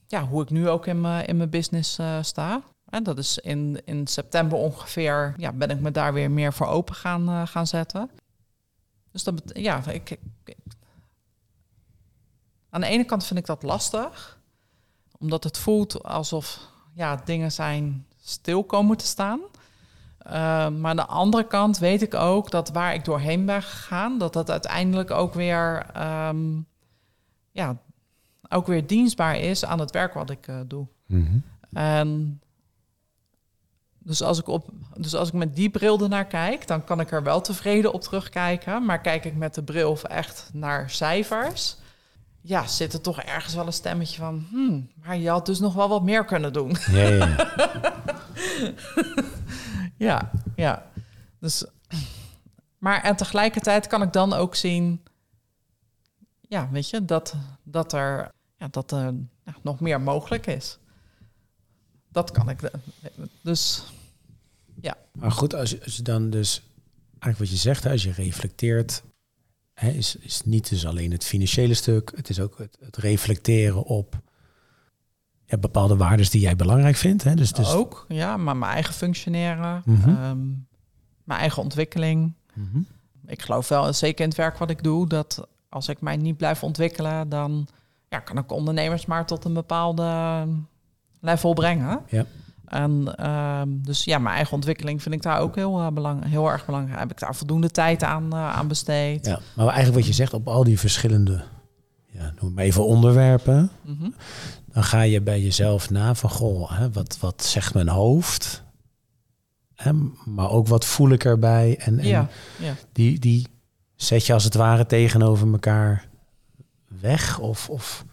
ja, 0.07 0.27
hoe 0.27 0.43
ik 0.43 0.51
nu 0.51 0.69
ook 0.69 0.87
in 0.87 1.01
mijn, 1.01 1.27
in 1.27 1.37
mijn 1.37 1.51
business 1.51 1.99
uh, 1.99 2.23
sta. 2.23 2.63
En 2.89 3.03
dat 3.03 3.19
is 3.19 3.39
in, 3.39 3.81
in 3.85 4.07
september 4.07 4.59
ongeveer, 4.59 5.35
ja, 5.37 5.53
ben 5.53 5.71
ik 5.71 5.81
me 5.81 5.91
daar 5.91 6.13
weer 6.13 6.31
meer 6.31 6.53
voor 6.53 6.67
open 6.67 6.95
gaan, 6.95 7.49
gaan 7.49 7.67
zetten. 7.67 8.11
Dus 9.13 9.25
dat 9.25 9.43
ja, 9.53 9.87
ik, 9.87 10.19
ik, 10.45 10.57
aan 12.71 12.81
de 12.81 12.87
ene 12.87 13.05
kant 13.05 13.25
vind 13.25 13.39
ik 13.39 13.47
dat 13.47 13.63
lastig, 13.63 14.41
omdat 15.19 15.45
het 15.45 15.59
voelt 15.59 16.03
alsof 16.03 16.61
ja, 16.95 17.17
dingen 17.25 17.53
zijn 17.53 18.07
stil 18.21 18.65
komen 18.65 18.97
te 18.97 19.07
staan. 19.07 19.41
Uh, 20.27 20.33
maar 20.69 20.91
aan 20.91 20.97
de 20.97 21.07
andere 21.07 21.47
kant 21.47 21.79
weet 21.79 22.03
ik 22.03 22.15
ook 22.15 22.51
dat 22.51 22.69
waar 22.69 22.95
ik 22.95 23.05
doorheen 23.05 23.47
ben 23.47 23.63
gegaan, 23.63 24.19
dat 24.19 24.33
dat 24.33 24.51
uiteindelijk 24.51 25.11
ook 25.11 25.35
weer, 25.35 25.87
um, 26.29 26.67
ja, 27.51 27.77
ook 28.49 28.67
weer 28.67 28.87
dienstbaar 28.87 29.37
is 29.37 29.65
aan 29.65 29.81
het 29.81 29.91
werk 29.91 30.15
wat 30.15 30.31
ik 30.31 30.47
uh, 30.49 30.61
doe. 30.67 30.87
Mm 31.07 31.27
-hmm. 31.27 31.43
En 31.73 32.41
dus 34.09 34.23
als, 34.23 34.39
ik 34.39 34.49
op, 34.49 34.69
dus 34.97 35.15
als 35.15 35.29
ik 35.29 35.35
met 35.35 35.57
die 35.57 35.71
bril 35.71 36.01
ernaar 36.01 36.27
kijk, 36.27 36.67
dan 36.67 36.85
kan 36.85 37.01
ik 37.01 37.11
er 37.11 37.23
wel 37.23 37.41
tevreden 37.41 37.93
op 37.93 38.01
terugkijken. 38.01 38.85
Maar 38.85 39.01
kijk 39.01 39.25
ik 39.25 39.37
met 39.37 39.55
de 39.55 39.63
bril 39.63 39.99
echt 40.03 40.51
naar 40.53 40.91
cijfers, 40.91 41.77
ja, 42.41 42.67
zit 42.67 42.93
er 42.93 43.01
toch 43.01 43.21
ergens 43.21 43.55
wel 43.55 43.67
een 43.67 43.73
stemmetje 43.73 44.21
van, 44.21 44.47
hmm, 44.51 44.91
maar 45.05 45.17
je 45.17 45.29
had 45.29 45.47
dus 45.47 45.59
nog 45.59 45.75
wel 45.75 45.89
wat 45.89 46.03
meer 46.03 46.25
kunnen 46.25 46.53
doen. 46.53 46.77
Ja, 46.91 47.09
ja. 47.09 47.37
Ja, 49.97 50.31
ja. 50.57 50.87
Dus, 51.41 51.65
maar 52.79 53.03
en 53.03 53.17
tegelijkertijd 53.17 53.87
kan 53.87 54.03
ik 54.03 54.13
dan 54.13 54.33
ook 54.33 54.55
zien, 54.55 55.03
ja, 56.41 56.69
weet 56.71 56.91
je, 56.91 57.05
dat, 57.05 57.35
dat 57.63 57.93
er, 57.93 58.31
ja, 58.57 58.69
dat 58.71 58.93
er 58.93 59.15
ja, 59.45 59.55
nog 59.63 59.81
meer 59.81 60.01
mogelijk 60.01 60.47
is. 60.47 60.79
Dat 62.09 62.31
kan 62.31 62.49
ik. 62.49 62.71
Dus. 63.41 63.85
Maar 65.19 65.33
goed, 65.33 65.55
als 65.55 65.71
je, 65.71 65.85
als 65.85 65.97
je 65.97 66.03
dan 66.03 66.31
dus 66.31 66.63
eigenlijk 67.19 67.39
wat 67.39 67.49
je 67.49 67.57
zegt, 67.57 67.87
als 67.87 68.03
je 68.03 68.13
reflecteert, 68.13 69.03
hè, 69.75 69.89
is, 69.91 70.17
is 70.17 70.43
niet 70.45 70.69
dus 70.69 70.87
alleen 70.87 71.13
het 71.13 71.25
financiële 71.25 71.75
stuk, 71.75 72.13
het 72.17 72.29
is 72.29 72.41
ook 72.41 72.59
het, 72.59 72.77
het 72.81 72.97
reflecteren 72.97 73.83
op 73.83 74.21
ja, 75.45 75.59
bepaalde 75.59 75.97
waarden 75.97 76.31
die 76.31 76.41
jij 76.41 76.57
belangrijk 76.57 76.97
vindt. 76.97 77.25
Hè? 77.25 77.35
Dus, 77.35 77.53
dus... 77.53 77.73
Ook, 77.73 78.05
ja, 78.09 78.37
maar 78.37 78.57
mijn 78.57 78.73
eigen 78.73 78.95
functioneren, 78.95 79.83
mm 79.85 80.01
-hmm. 80.01 80.25
um, 80.25 80.67
mijn 81.25 81.41
eigen 81.41 81.63
ontwikkeling. 81.63 82.35
Mm 82.55 82.69
-hmm. 82.73 82.87
Ik 83.27 83.43
geloof 83.43 83.69
wel, 83.69 83.93
zeker 83.93 84.21
in 84.21 84.29
het 84.29 84.39
werk 84.39 84.59
wat 84.59 84.71
ik 84.71 84.83
doe, 84.83 85.09
dat 85.09 85.49
als 85.69 85.89
ik 85.89 86.01
mij 86.01 86.17
niet 86.17 86.37
blijf 86.37 86.63
ontwikkelen, 86.63 87.29
dan 87.29 87.69
ja, 88.09 88.19
kan 88.19 88.39
ik 88.39 88.53
ondernemers 88.53 89.07
maar 89.07 89.27
tot 89.27 89.45
een 89.45 89.53
bepaalde 89.53 90.47
level 91.21 91.55
brengen. 91.55 92.03
Ja. 92.09 92.27
En 92.69 93.27
um, 93.29 93.83
dus 93.85 94.05
ja, 94.05 94.19
mijn 94.19 94.35
eigen 94.35 94.55
ontwikkeling 94.55 95.03
vind 95.03 95.15
ik 95.15 95.23
daar 95.23 95.41
ook 95.41 95.55
heel, 95.55 95.81
uh, 95.81 95.89
belang, 95.89 96.25
heel 96.25 96.51
erg 96.51 96.67
belangrijk. 96.67 96.99
Heb 96.99 97.11
ik 97.11 97.19
daar 97.19 97.37
voldoende 97.37 97.71
tijd 97.71 98.03
aan, 98.03 98.35
uh, 98.35 98.57
aan 98.57 98.69
besteed. 98.69 99.27
Ja, 99.27 99.41
maar 99.55 99.67
eigenlijk 99.67 99.97
wat 99.97 100.07
je 100.07 100.13
zegt 100.13 100.35
op 100.35 100.49
al 100.49 100.65
die 100.65 100.79
verschillende, 100.79 101.43
ja, 102.07 102.33
noem 102.41 102.55
maar 102.55 102.65
even 102.65 102.87
onderwerpen. 102.87 103.71
Mm 103.85 103.97
-hmm 103.99 104.15
dan 104.79 104.87
ga 104.87 105.03
je 105.03 105.21
bij 105.21 105.41
jezelf 105.41 105.91
na 105.91 106.15
van, 106.15 106.31
goh, 106.31 106.79
hè, 106.79 106.91
wat, 106.91 107.19
wat 107.21 107.45
zegt 107.45 107.75
mijn 107.75 107.89
hoofd? 107.89 108.63
Hè, 109.75 109.93
maar 110.25 110.51
ook 110.51 110.67
wat 110.67 110.85
voel 110.85 111.11
ik 111.11 111.25
erbij? 111.25 111.77
En, 111.79 111.99
en 111.99 112.07
ja, 112.07 112.29
ja. 112.59 112.75
Die, 112.93 113.19
die 113.19 113.47
zet 113.97 114.27
je 114.27 114.33
als 114.33 114.45
het 114.45 114.55
ware 114.55 114.87
tegenover 114.87 115.53
elkaar 115.53 116.09
weg? 117.01 117.39
Of, 117.39 117.69
of, 117.71 118.05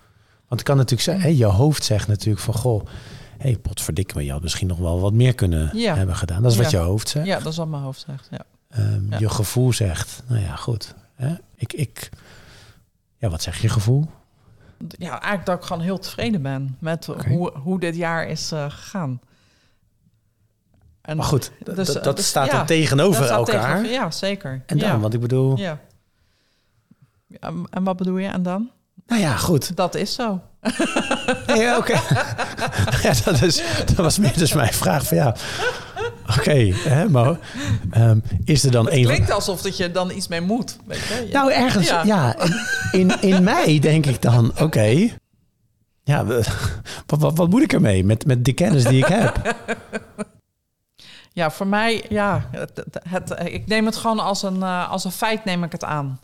want 0.48 0.60
het 0.60 0.64
kan 0.64 0.76
natuurlijk 0.78 1.04
zijn, 1.04 1.22
hè, 1.22 1.28
je 1.28 1.46
hoofd 1.46 1.84
zegt 1.84 2.08
natuurlijk 2.08 2.44
van, 2.44 2.54
goh, 2.54 2.86
hé, 3.38 3.50
hey, 3.50 3.58
potverdikke 3.58 4.24
je 4.24 4.32
had 4.32 4.42
misschien 4.42 4.68
nog 4.68 4.78
wel 4.78 5.00
wat 5.00 5.14
meer 5.14 5.36
kunnen 5.36 5.70
ja. 5.74 5.96
hebben 5.96 6.16
gedaan. 6.16 6.42
Dat 6.42 6.52
is 6.52 6.58
wat 6.58 6.72
je 6.72 6.78
hoofd 6.78 7.10
zegt. 7.10 7.26
Ja, 7.26 7.40
dat 7.40 7.52
is 7.52 7.58
wat 7.58 7.68
mijn 7.68 7.84
hoofd 7.84 8.06
zegt, 8.08 8.28
ja. 8.32 8.46
Um, 8.80 9.14
Je 9.20 9.30
gevoel 9.30 9.74
zegt, 9.74 10.24
nou 10.28 10.42
ja, 10.42 10.56
goed. 10.56 10.96
Hè, 11.16 11.36
ik, 11.56 11.74
ik, 11.74 12.10
ja, 13.18 13.30
wat 13.30 13.42
zegt 13.42 13.62
je 13.62 13.70
gevoel? 13.70 14.08
ja, 14.98 15.12
eigenlijk 15.12 15.46
dat 15.46 15.58
ik 15.58 15.64
gewoon 15.64 15.82
heel 15.82 16.00
tevreden 16.00 16.42
ben 16.42 16.78
met 16.80 17.10
okay. 17.10 17.34
hoe, 17.34 17.52
hoe 17.58 17.80
dit 17.80 17.96
jaar 17.96 18.28
is 18.28 18.52
uh, 18.52 18.70
gegaan. 18.70 19.22
En 21.02 21.18
maar 21.18 21.26
goed, 21.26 21.52
dus, 21.64 21.88
dat 21.88 22.16
dus, 22.16 22.28
staat 22.28 22.46
ja, 22.46 22.58
dan 22.58 22.66
tegenover 22.66 23.24
staat 23.24 23.38
elkaar. 23.38 23.62
Tegenover, 23.62 23.92
ja, 23.92 24.12
zeker. 24.12 24.64
En 24.66 24.78
dan, 24.78 24.90
ja. 24.90 25.00
want 25.00 25.14
ik 25.14 25.20
bedoel... 25.20 25.58
Ja. 25.58 25.80
En 27.70 27.84
wat 27.84 27.98
bedoel 27.98 28.18
je 28.18 28.28
en 28.28 28.44
dan? 28.44 28.70
Nou 29.08 29.22
ja, 29.22 29.36
goed. 29.36 29.76
Dat 29.76 29.96
is 29.96 30.14
zo. 30.14 30.42
Ja, 31.48 31.78
oké. 31.78 31.94
ja, 33.04 33.14
dat, 33.26 33.42
is, 33.42 33.62
dat 33.86 33.96
was 33.96 34.18
meer 34.18 34.38
dus 34.38 34.54
mijn 34.54 34.74
vraag 34.74 35.08
van 35.08 35.18
ja... 35.18 35.36
Oké, 36.30 36.40
okay, 36.40 37.06
maar 37.06 37.38
um, 37.98 38.24
is 38.46 38.64
er 38.64 38.72
dan 38.72 38.90
een... 38.90 38.98
Het 38.98 39.08
klinkt 39.08 39.32
alsof 39.32 39.62
dat 39.62 39.78
je 39.78 39.92
dan 39.92 40.12
iets 40.12 40.28
mee 40.28 40.42
moet. 40.42 40.78
Weet 40.86 41.00
je? 41.00 41.30
Nou, 41.32 41.52
ergens, 41.52 41.88
ja. 41.88 42.04
ja 42.04 42.36
in, 42.92 43.22
in 43.22 43.44
mij 43.44 43.80
denk 43.80 44.06
ik 44.06 44.22
dan, 44.22 44.50
oké... 44.50 44.64
Okay, 44.64 45.18
ja, 46.04 46.26
wat, 46.26 47.20
wat, 47.20 47.38
wat 47.38 47.50
moet 47.50 47.62
ik 47.62 47.74
ermee 47.74 48.04
met, 48.04 48.26
met 48.26 48.46
de 48.46 48.54
kennis 48.54 48.84
die 48.84 48.98
ik 48.98 49.08
heb? 49.08 49.56
Ja, 51.36 51.52
voor 51.52 51.68
mij, 51.68 52.06
ja, 52.10 52.50
het, 52.52 52.86
het, 53.10 53.36
ik 53.44 53.68
neem 53.68 53.86
het 53.86 53.96
gewoon 53.96 54.20
als 54.20 54.44
een, 54.44 54.58
uh, 54.58 54.92
als 54.92 55.04
een 55.04 55.12
feit 55.12 55.46
neem 55.46 55.64
ik 55.64 55.72
het 55.72 55.84
aan. 55.84 56.20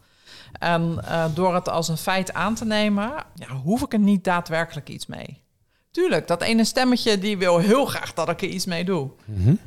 En 0.60 1.00
uh, 1.04 1.26
door 1.34 1.56
het 1.56 1.70
als 1.70 1.88
een 1.88 1.98
feit 1.98 2.34
aan 2.34 2.56
te 2.56 2.66
nemen, 2.66 3.12
ja, 3.36 3.48
hoef 3.48 3.82
ik 3.82 3.94
er 3.94 4.00
niet 4.00 4.24
daadwerkelijk 4.24 4.90
iets 4.90 5.06
mee. 5.06 5.44
Tuurlijk, 5.92 6.28
dat 6.28 6.42
ene 6.42 6.64
stemmetje 6.64 7.18
die 7.18 7.38
wil 7.38 7.58
heel 7.58 7.86
graag 7.86 8.14
dat 8.14 8.30
ik 8.30 8.42
er 8.42 8.48
iets 8.48 8.66
mee 8.66 8.86
doe. 8.86 9.12
Mm 9.26 9.44
-hmm. 9.44 9.60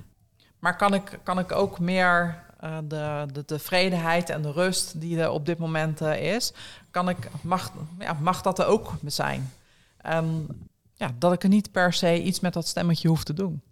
Maar 0.59 0.77
kan 0.77 0.95
ik, 0.95 1.19
kan 1.23 1.39
ik 1.39 1.53
ook 1.53 1.79
meer 1.79 2.43
uh, 2.65 2.79
de, 2.85 3.27
de 3.33 3.45
tevredenheid 3.45 4.31
en 4.31 4.43
de 4.43 4.53
rust 4.53 5.01
die 5.01 5.21
er 5.21 5.31
op 5.31 5.47
dit 5.47 5.59
moment 5.59 6.03
uh, 6.03 6.35
is, 6.35 6.53
kan 6.91 7.09
ik, 7.09 7.29
mag, 7.41 7.73
ja, 7.99 8.13
mag 8.13 8.43
dat 8.43 8.59
er 8.59 8.67
ook 8.67 8.93
zijn? 9.05 9.53
En 9.97 10.47
ja, 10.95 11.11
dat 11.19 11.33
ik 11.33 11.43
er 11.43 11.49
niet 11.49 11.71
per 11.71 11.93
se 11.93 12.23
iets 12.23 12.41
met 12.41 12.53
dat 12.53 12.67
stemmetje 12.67 13.09
hoef 13.09 13.25
te 13.25 13.33
doen. 13.33 13.63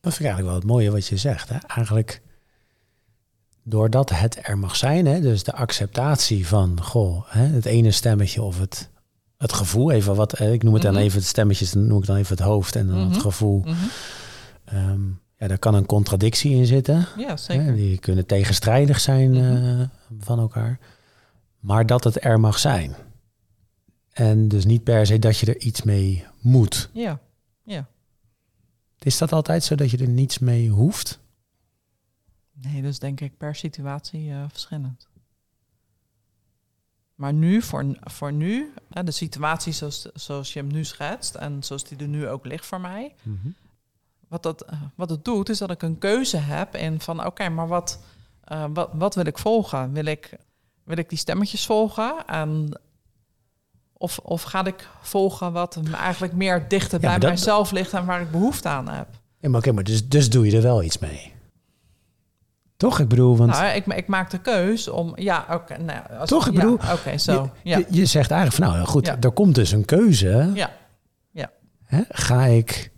Dat 0.00 0.14
vind 0.14 0.28
ik 0.28 0.34
eigenlijk 0.34 0.46
wel 0.46 0.54
het 0.54 0.64
mooie 0.64 0.90
wat 0.90 1.06
je 1.06 1.16
zegt. 1.16 1.48
Hè? 1.48 1.56
Eigenlijk 1.66 2.22
doordat 3.62 4.10
het 4.10 4.38
er 4.42 4.58
mag 4.58 4.76
zijn, 4.76 5.06
hè? 5.06 5.20
dus 5.20 5.44
de 5.44 5.52
acceptatie 5.52 6.46
van 6.46 6.82
goh, 6.82 7.24
hè, 7.26 7.46
het 7.46 7.64
ene 7.64 7.90
stemmetje 7.90 8.42
of 8.42 8.58
het, 8.58 8.88
het 9.36 9.52
gevoel, 9.52 9.90
even 9.90 10.14
wat, 10.14 10.40
ik 10.40 10.62
noem 10.62 10.72
het 10.72 10.82
dan 10.82 10.90
mm 10.90 10.96
-hmm. 10.96 11.06
even 11.06 11.18
het 11.18 11.28
stemmetjes, 11.28 11.72
dan 11.72 11.86
noem 11.86 11.98
ik 11.98 12.06
dan 12.06 12.16
even 12.16 12.36
het 12.36 12.46
hoofd 12.46 12.76
en 12.76 12.86
dan 12.86 12.96
mm 12.96 13.02
-hmm. 13.02 13.12
het 13.12 13.20
gevoel. 13.20 13.58
Mm 13.58 13.74
-hmm. 14.64 14.90
um, 14.90 15.20
ja, 15.40 15.48
daar 15.48 15.58
kan 15.58 15.74
een 15.74 15.86
contradictie 15.86 16.54
in 16.54 16.66
zitten. 16.66 17.06
Ja, 17.16 17.36
zeker. 17.36 17.64
Hè? 17.64 17.74
Die 17.74 17.98
kunnen 17.98 18.26
tegenstrijdig 18.26 19.00
zijn 19.00 19.34
uh, 19.34 19.80
van 20.18 20.38
elkaar. 20.38 20.78
Maar 21.58 21.86
dat 21.86 22.04
het 22.04 22.24
er 22.24 22.40
mag 22.40 22.58
zijn. 22.58 22.94
En 24.12 24.48
dus 24.48 24.64
niet 24.64 24.84
per 24.84 25.06
se 25.06 25.18
dat 25.18 25.38
je 25.38 25.46
er 25.46 25.60
iets 25.60 25.82
mee 25.82 26.24
moet. 26.40 26.90
Ja, 26.92 27.18
ja. 27.64 27.88
Is 28.98 29.18
dat 29.18 29.32
altijd 29.32 29.64
zo 29.64 29.74
dat 29.74 29.90
je 29.90 29.98
er 29.98 30.08
niets 30.08 30.38
mee 30.38 30.68
hoeft? 30.68 31.19
Nee, 32.62 32.82
dus 32.82 32.98
denk 32.98 33.20
ik 33.20 33.36
per 33.36 33.54
situatie 33.54 34.28
uh, 34.28 34.44
verschillend. 34.48 35.08
Maar 37.14 37.32
nu, 37.32 37.62
voor, 37.62 37.96
voor 38.00 38.32
nu, 38.32 38.72
hè, 38.90 39.04
de 39.04 39.10
situatie 39.10 39.72
zoals, 39.72 40.08
zoals 40.14 40.52
je 40.52 40.58
hem 40.58 40.68
nu 40.68 40.84
schetst 40.84 41.34
en 41.34 41.62
zoals 41.62 41.84
die 41.84 41.98
er 41.98 42.08
nu 42.08 42.28
ook 42.28 42.44
ligt 42.44 42.66
voor 42.66 42.80
mij, 42.80 43.14
mm 43.22 43.38
-hmm. 43.42 43.54
wat, 44.28 44.42
dat, 44.42 44.64
wat 44.94 45.10
het 45.10 45.24
doet, 45.24 45.48
is 45.48 45.58
dat 45.58 45.70
ik 45.70 45.82
een 45.82 45.98
keuze 45.98 46.36
heb 46.36 46.74
in 46.74 47.00
van 47.00 47.26
oké, 47.26 47.48
maar 47.48 47.68
wat, 47.68 48.00
wat, 48.72 48.90
wat 48.92 49.14
wil 49.14 49.26
ik 49.26 49.38
volgen? 49.38 49.92
Wil 49.92 50.04
ik, 50.04 50.36
wil 50.84 50.96
ik 50.96 51.08
die 51.08 51.18
stemmetjes 51.18 51.66
volgen? 51.66 52.26
En 52.26 52.80
of, 53.92 54.18
of 54.18 54.42
ga 54.42 54.64
ik 54.64 54.88
volgen 55.00 55.52
wat 55.52 55.80
eigenlijk 55.92 56.32
meer 56.32 56.68
dichter 56.68 57.00
bij 57.00 57.18
mijzelf 57.18 57.70
ligt 57.70 57.92
en 57.92 58.06
waar 58.06 58.20
ik 58.20 58.30
behoefte 58.30 58.68
aan 58.68 58.88
heb? 58.88 59.08
Ja, 59.38 59.48
maar 59.48 59.60
oké, 59.60 59.72
maar 59.72 59.84
dus, 59.84 60.08
dus 60.08 60.30
doe 60.30 60.46
je 60.46 60.56
er 60.56 60.62
wel 60.62 60.82
iets 60.82 60.98
mee. 60.98 61.32
Toch? 62.80 62.98
Ik 62.98 63.08
bedoel, 63.08 63.36
want... 63.36 63.50
Nou, 63.50 63.74
ik, 63.74 63.86
ik 63.86 64.06
maak 64.06 64.30
de 64.30 64.38
keus 64.38 64.88
om... 64.88 65.12
Ja, 65.14 65.46
oké. 65.50 65.76
nou, 65.78 66.26
Toch? 66.26 66.46
Ik 66.46 66.54
bedoel... 66.54 66.78
oké, 66.92 67.18
zo. 67.18 67.50
Je, 67.62 67.70
ja. 67.70 67.82
je, 67.90 68.06
zegt 68.06 68.30
eigenlijk 68.30 68.62
van, 68.62 68.74
nou 68.74 68.86
goed, 68.88 69.24
er 69.24 69.30
komt 69.30 69.54
dus 69.54 69.72
een 69.72 69.84
keuze. 69.84 70.50
Ja. 70.54 70.70
ja. 71.30 71.50
Hè? 71.84 72.02
Ga 72.08 72.44
ik 72.44 72.90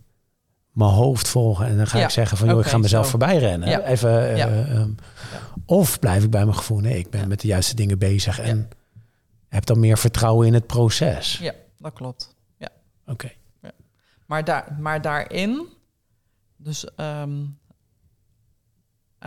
mijn 0.73 0.90
hoofd 0.90 1.29
volgen 1.29 1.66
en 1.66 1.77
dan 1.77 1.87
ga 1.87 1.99
ik 1.99 2.11
zeggen 2.11 2.37
van, 2.37 2.49
joh, 2.49 2.61
ik 2.61 2.66
ga 2.66 2.79
mezelf 2.79 3.09
voorbij 3.09 3.38
rennen. 3.38 3.85
Even... 3.85 4.37
Uh, 4.37 4.81
um, 4.81 4.95
of 5.66 5.99
blijf 5.99 6.25
ik 6.25 6.31
bij 6.31 6.45
mijn 6.45 6.57
gevoel, 6.57 6.79
nee, 6.79 6.99
ik 6.99 7.11
ben 7.11 7.29
met 7.29 7.40
de 7.40 7.47
juiste 7.47 7.75
dingen 7.75 7.99
bezig 7.99 8.40
en 8.40 8.68
heb 9.49 9.66
dan 9.66 9.81
meer 9.81 9.99
vertrouwen 9.99 10.47
in 10.47 10.55
het 10.55 10.66
proces. 10.66 11.38
Ja, 11.38 11.53
dat 11.79 11.92
klopt. 11.92 12.35
Ja. 12.59 12.68
Oké. 13.07 13.33
Maar, 14.27 14.45
daar, 14.45 14.77
maar 14.79 15.03
daarin... 15.03 15.66
Dus 16.57 16.87
um, 16.97 17.59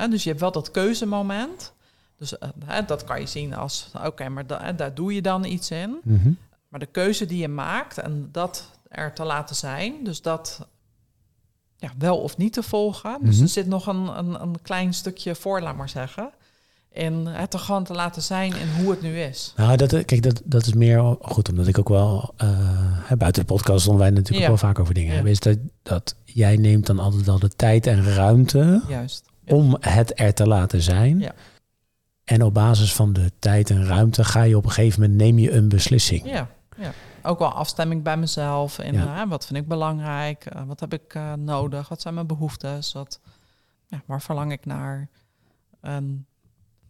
dus 0.09 0.23
je 0.23 0.29
hebt 0.29 0.41
wel 0.41 0.51
dat 0.51 0.71
keuzemoment. 0.71 1.73
Dus 2.17 2.33
uh, 2.69 2.77
dat 2.87 3.03
kan 3.03 3.19
je 3.19 3.27
zien 3.27 3.53
als, 3.53 3.91
oké, 4.05 4.29
maar 4.29 4.75
daar 4.75 4.93
doe 4.93 5.13
je 5.13 5.21
dan 5.21 5.45
iets 5.45 5.71
in. 5.71 5.99
Mhm. 6.03 6.31
Maar 6.67 6.79
de 6.79 6.85
keuze 6.85 7.25
die 7.25 7.37
je 7.37 7.47
maakt 7.47 7.97
en 7.97 8.29
dat 8.31 8.69
er 8.87 9.13
te 9.13 9.23
laten 9.23 9.55
zijn, 9.55 10.03
dus 10.03 10.21
dat 10.21 10.67
ja, 11.77 11.91
wel 11.97 12.17
of 12.17 12.37
niet 12.37 12.53
te 12.53 12.63
volgen. 12.63 13.17
Dus 13.21 13.35
mhm. 13.35 13.43
er 13.43 13.49
zit 13.49 13.67
nog 13.67 13.87
een, 13.87 14.17
een, 14.17 14.41
een, 14.41 14.61
klein 14.61 14.93
stukje 14.93 15.35
voor, 15.35 15.61
laat 15.61 15.75
maar 15.75 15.89
zeggen. 15.89 16.29
En 16.91 17.25
het 17.27 17.53
er 17.53 17.59
gewoon 17.59 17.83
te 17.83 17.93
laten 17.93 18.21
zijn 18.21 18.55
in 18.55 18.67
hoe 18.77 18.89
het 18.91 19.01
nu 19.01 19.19
is. 19.19 19.53
Nou, 19.55 19.77
dat, 19.77 20.05
kijk, 20.05 20.21
dat, 20.21 20.41
dat 20.43 20.65
is 20.65 20.73
meer 20.73 21.17
goed, 21.21 21.49
omdat 21.49 21.67
ik 21.67 21.79
ook 21.79 21.89
wel 21.89 22.33
uh, 22.43 23.11
buiten 23.17 23.45
de 23.45 23.53
podcast 23.53 23.85
wij 23.85 24.09
natuurlijk 24.09 24.41
ook 24.41 24.47
wel 24.47 24.69
vaak 24.69 24.79
over 24.79 24.93
dingen 24.93 25.13
hebben. 25.13 25.31
Is 25.31 25.39
dat, 25.39 25.57
dat 25.83 26.15
jij 26.23 26.57
neemt 26.57 26.85
dan 26.85 26.99
altijd 26.99 27.27
al 27.27 27.39
de 27.39 27.49
tijd 27.49 27.87
en 27.87 28.03
ruimte. 28.13 28.83
Juist 28.87 29.23
om 29.47 29.77
het 29.79 30.19
er 30.19 30.33
te 30.33 30.47
laten 30.47 30.81
zijn. 30.81 31.19
Ja. 31.19 31.33
En 32.23 32.43
op 32.43 32.53
basis 32.53 32.93
van 32.93 33.13
de 33.13 33.31
tijd 33.39 33.69
en 33.69 33.85
ruimte 33.85 34.23
ga 34.23 34.41
je 34.41 34.57
op 34.57 34.65
een 34.65 34.71
gegeven 34.71 35.01
moment 35.01 35.19
neem 35.19 35.39
je 35.39 35.51
een 35.51 35.69
beslissing. 35.69 36.25
Ja, 36.25 36.49
ja. 36.77 36.91
ook 37.23 37.39
wel 37.39 37.51
afstemming 37.51 38.03
bij 38.03 38.17
mezelf. 38.17 38.79
En 38.79 38.93
ja. 38.93 39.27
wat 39.27 39.45
vind 39.45 39.59
ik 39.59 39.67
belangrijk? 39.67 40.55
Uh, 40.55 40.63
wat 40.63 40.79
heb 40.79 40.93
ik 40.93 41.13
uh, 41.13 41.33
nodig? 41.33 41.89
Wat 41.89 42.01
zijn 42.01 42.13
mijn 42.13 42.27
behoeftes? 42.27 42.93
Wat, 42.93 43.19
ja, 43.87 44.01
waar 44.05 44.21
verlang 44.21 44.51
ik 44.51 44.65
naar? 44.65 45.09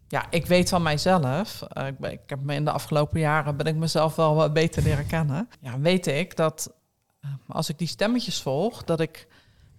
Ja, 0.08 0.30
ik 0.30 0.46
weet 0.46 0.68
van 0.68 0.82
mijzelf. 0.82 1.62
Uh, 1.78 1.86
ik, 1.86 1.98
ik, 1.98 2.20
heb 2.26 2.40
me 2.42 2.54
in 2.54 2.64
de 2.64 2.70
afgelopen 2.70 3.20
jaren 3.20 3.56
ben 3.56 3.66
ik 3.66 3.74
mezelf 3.74 4.16
wel 4.16 4.34
wat 4.34 4.52
beter 4.52 4.82
leren 4.82 5.06
kennen. 5.06 5.48
Ja, 5.60 5.78
weet 5.80 6.06
ik 6.06 6.36
dat 6.36 6.74
als 7.46 7.68
ik 7.68 7.78
die 7.78 7.88
stemmetjes 7.88 8.42
volg, 8.42 8.84
dat 8.84 9.00
ik 9.00 9.26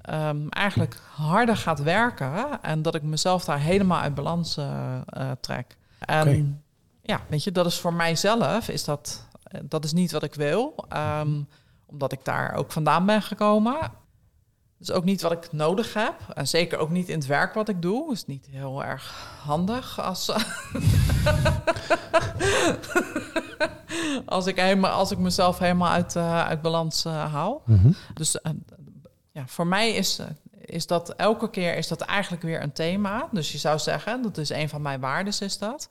um, 0.09 0.49
eigenlijk 0.49 0.99
harder 1.15 1.57
gaat 1.57 1.79
werken 1.79 2.61
en 2.61 2.81
dat 2.81 2.95
ik 2.95 3.03
mezelf 3.03 3.45
daar 3.45 3.59
helemaal 3.59 3.99
uit 3.99 4.15
balans 4.15 4.57
uh, 4.57 5.01
trek. 5.41 5.77
En 5.99 6.61
ja, 7.01 7.21
weet 7.27 7.43
je, 7.43 7.51
dat 7.51 7.65
is 7.65 7.79
voor 7.79 7.93
mijzelf, 7.93 8.69
is 8.69 8.83
dat, 8.83 9.27
eh, 9.43 9.61
dat 9.63 9.83
is 9.83 9.93
niet 9.93 10.11
wat 10.11 10.23
ik 10.23 10.33
wil, 10.33 10.85
um, 11.19 11.47
omdat 11.85 12.11
ik 12.11 12.25
daar 12.25 12.53
ook 12.53 12.71
vandaan 12.71 13.05
ben 13.05 13.21
gekomen. 13.21 13.79
Dat 14.77 14.89
is 14.89 14.91
ook 14.91 15.03
niet 15.03 15.21
wat 15.21 15.31
ik 15.31 15.51
nodig 15.51 15.93
heb. 15.93 16.15
En 16.33 16.47
zeker 16.47 16.77
ook 16.77 16.89
niet 16.89 17.09
in 17.09 17.17
het 17.17 17.27
werk 17.27 17.53
wat 17.53 17.69
ik 17.69 17.81
doe. 17.81 18.11
is 18.11 18.25
niet 18.25 18.47
heel 18.51 18.83
erg 18.83 19.37
handig 19.43 20.01
als, 20.01 20.29
als, 24.25 24.45
ik, 24.45 24.55
helemaal, 24.55 24.91
als 24.91 25.11
ik 25.11 25.17
mezelf 25.17 25.59
helemaal 25.59 25.91
uit, 25.91 26.15
uh, 26.15 26.45
uit 26.45 26.61
balans 26.61 27.05
uh, 27.05 27.33
haal. 27.33 27.61
Mm 27.65 27.79
-hmm. 27.81 27.95
Dus 28.13 28.35
uh, 28.35 28.51
ja, 29.37 29.47
voor 29.47 29.67
mij 29.67 29.91
is, 29.91 30.19
eh, 30.19 30.27
is 30.65 30.87
dat 30.87 31.09
elke 31.15 31.49
keer 31.49 31.75
is 31.75 31.87
dat 31.87 32.01
eigenlijk 32.01 32.43
weer 32.43 32.61
een 32.61 32.71
thema. 32.71 33.27
Dus 33.31 33.51
je 33.51 33.57
zou 33.57 33.79
zeggen, 33.79 34.21
dat 34.21 34.37
is 34.37 34.49
een 34.49 34.69
van 34.69 34.81
mijn 34.81 34.99
waarden, 34.99 35.33
is 35.39 35.57
dat. 35.57 35.89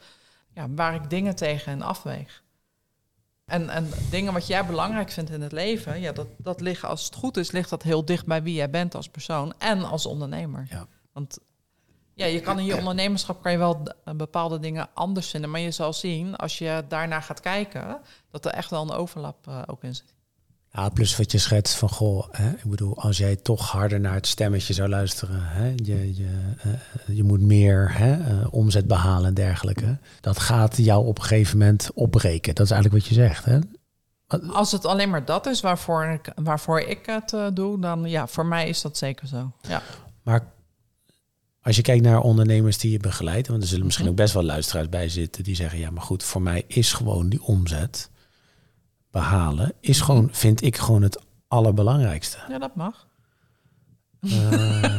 Ja, 0.54 0.66
waar 0.70 0.94
ik 0.94 1.10
dingen 1.10 1.36
tegen 1.36 1.72
en 1.72 1.82
afweeg. 1.82 2.42
En, 3.44 3.70
en 3.70 3.90
dingen 4.10 4.32
wat 4.32 4.46
jij 4.46 4.66
belangrijk 4.66 5.10
vindt 5.10 5.30
in 5.30 5.42
het 5.42 5.52
leven, 5.52 6.00
ja, 6.00 6.12
dat, 6.12 6.26
dat 6.38 6.60
ligt, 6.60 6.84
als 6.84 7.04
het 7.04 7.14
goed 7.14 7.36
is, 7.36 7.50
ligt 7.50 7.70
dat 7.70 7.82
heel 7.82 8.04
dicht 8.04 8.26
bij 8.26 8.42
wie 8.42 8.54
jij 8.54 8.70
bent 8.70 8.94
als 8.94 9.08
persoon 9.08 9.54
en 9.58 9.84
als 9.84 10.06
ondernemer. 10.06 10.66
Ja. 10.70 10.86
Want 11.12 11.38
ja, 12.14 12.26
je 12.26 12.40
kan 12.40 12.58
in 12.58 12.64
je 12.64 12.76
ondernemerschap 12.76 13.42
kan 13.42 13.52
je 13.52 13.58
wel 13.58 13.82
bepaalde 14.16 14.58
dingen 14.58 14.88
anders 14.94 15.30
vinden, 15.30 15.50
maar 15.50 15.60
je 15.60 15.70
zal 15.70 15.92
zien 15.92 16.36
als 16.36 16.58
je 16.58 16.84
daarnaar 16.88 17.22
gaat 17.22 17.40
kijken, 17.40 18.00
dat 18.30 18.44
er 18.44 18.52
echt 18.52 18.70
wel 18.70 18.82
een 18.82 18.90
overlap 18.90 19.46
uh, 19.48 19.62
ook 19.66 19.82
in 19.82 19.94
zit. 19.94 20.14
Ja, 20.76 20.88
plus 20.88 21.16
wat 21.16 21.32
je 21.32 21.38
schetst 21.38 21.74
van, 21.74 21.88
goh, 21.88 22.24
hè, 22.30 22.50
ik 22.50 22.64
bedoel, 22.64 22.96
als 22.96 23.18
jij 23.18 23.36
toch 23.36 23.70
harder 23.70 24.00
naar 24.00 24.14
het 24.14 24.26
stemmetje 24.26 24.74
zou 24.74 24.88
luisteren, 24.88 25.42
hè, 25.42 25.66
je, 25.76 26.14
je, 26.16 26.28
uh, 26.66 27.16
je 27.16 27.22
moet 27.22 27.40
meer 27.40 27.92
hè, 27.92 28.16
uh, 28.16 28.46
omzet 28.50 28.86
behalen 28.86 29.26
en 29.26 29.34
dergelijke, 29.34 29.98
dat 30.20 30.38
gaat 30.38 30.76
jou 30.76 31.06
op 31.06 31.18
een 31.18 31.24
gegeven 31.24 31.58
moment 31.58 31.90
opbreken. 31.94 32.54
Dat 32.54 32.64
is 32.64 32.70
eigenlijk 32.70 33.02
wat 33.02 33.14
je 33.14 33.22
zegt. 33.22 33.44
Hè? 33.44 33.58
Als 34.52 34.72
het 34.72 34.84
alleen 34.84 35.10
maar 35.10 35.24
dat 35.24 35.46
is 35.46 35.60
waarvoor 35.60 36.04
ik, 36.04 36.32
waarvoor 36.34 36.80
ik 36.80 37.06
het 37.06 37.32
uh, 37.32 37.46
doe, 37.54 37.80
dan 37.80 38.04
ja, 38.04 38.26
voor 38.26 38.46
mij 38.46 38.68
is 38.68 38.82
dat 38.82 38.96
zeker 38.96 39.26
zo. 39.26 39.52
Ja. 39.68 39.82
Maar 40.22 40.52
als 41.60 41.76
je 41.76 41.82
kijkt 41.82 42.04
naar 42.04 42.20
ondernemers 42.20 42.78
die 42.78 42.90
je 42.90 42.98
begeleidt, 42.98 43.48
want 43.48 43.62
er 43.62 43.68
zullen 43.68 43.84
misschien 43.84 44.06
-hmm. 44.06 44.14
ook 44.14 44.20
best 44.20 44.34
wel 44.34 44.44
luisteraars 44.44 44.88
bij 44.88 45.08
zitten 45.08 45.44
die 45.44 45.56
zeggen, 45.56 45.78
ja, 45.78 45.90
maar 45.90 46.02
goed, 46.02 46.22
voor 46.22 46.42
mij 46.42 46.64
is 46.66 46.92
gewoon 46.92 47.28
die 47.28 47.42
omzet 47.42 48.10
behalen, 49.16 49.72
is 49.80 50.00
gewoon, 50.00 50.28
vind 50.32 50.62
ik, 50.62 50.76
gewoon 50.76 51.02
het 51.02 51.22
allerbelangrijkste. 51.48 52.38
Ja, 52.48 52.58
dat 52.58 52.74
mag. 52.74 53.06
Uh... 54.20 54.98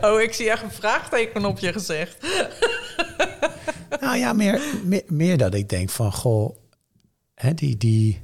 oh, 0.10 0.20
ik 0.20 0.32
zie 0.32 0.50
echt 0.50 0.62
een 0.62 0.70
vraagteken 0.70 1.44
op 1.44 1.58
je 1.58 1.72
gezicht. 1.72 2.26
nou 4.00 4.16
ja, 4.16 4.32
meer, 4.32 4.60
meer, 4.84 5.02
meer, 5.06 5.38
dat 5.38 5.54
ik 5.54 5.68
denk 5.68 5.90
van, 5.90 6.12
goh, 6.12 6.56
hè, 7.34 7.54
die, 7.54 7.76
die, 7.76 8.22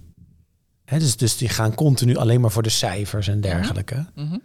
hè, 0.85 0.99
dus, 0.99 1.17
dus 1.17 1.37
die 1.37 1.49
gaan 1.49 1.75
continu 1.75 2.17
alleen 2.17 2.41
maar 2.41 2.51
voor 2.51 2.63
de 2.63 2.69
cijfers 2.69 3.29
en 3.29 3.41
dergelijke. 3.41 4.07
Mm 4.15 4.29
-hmm. 4.29 4.43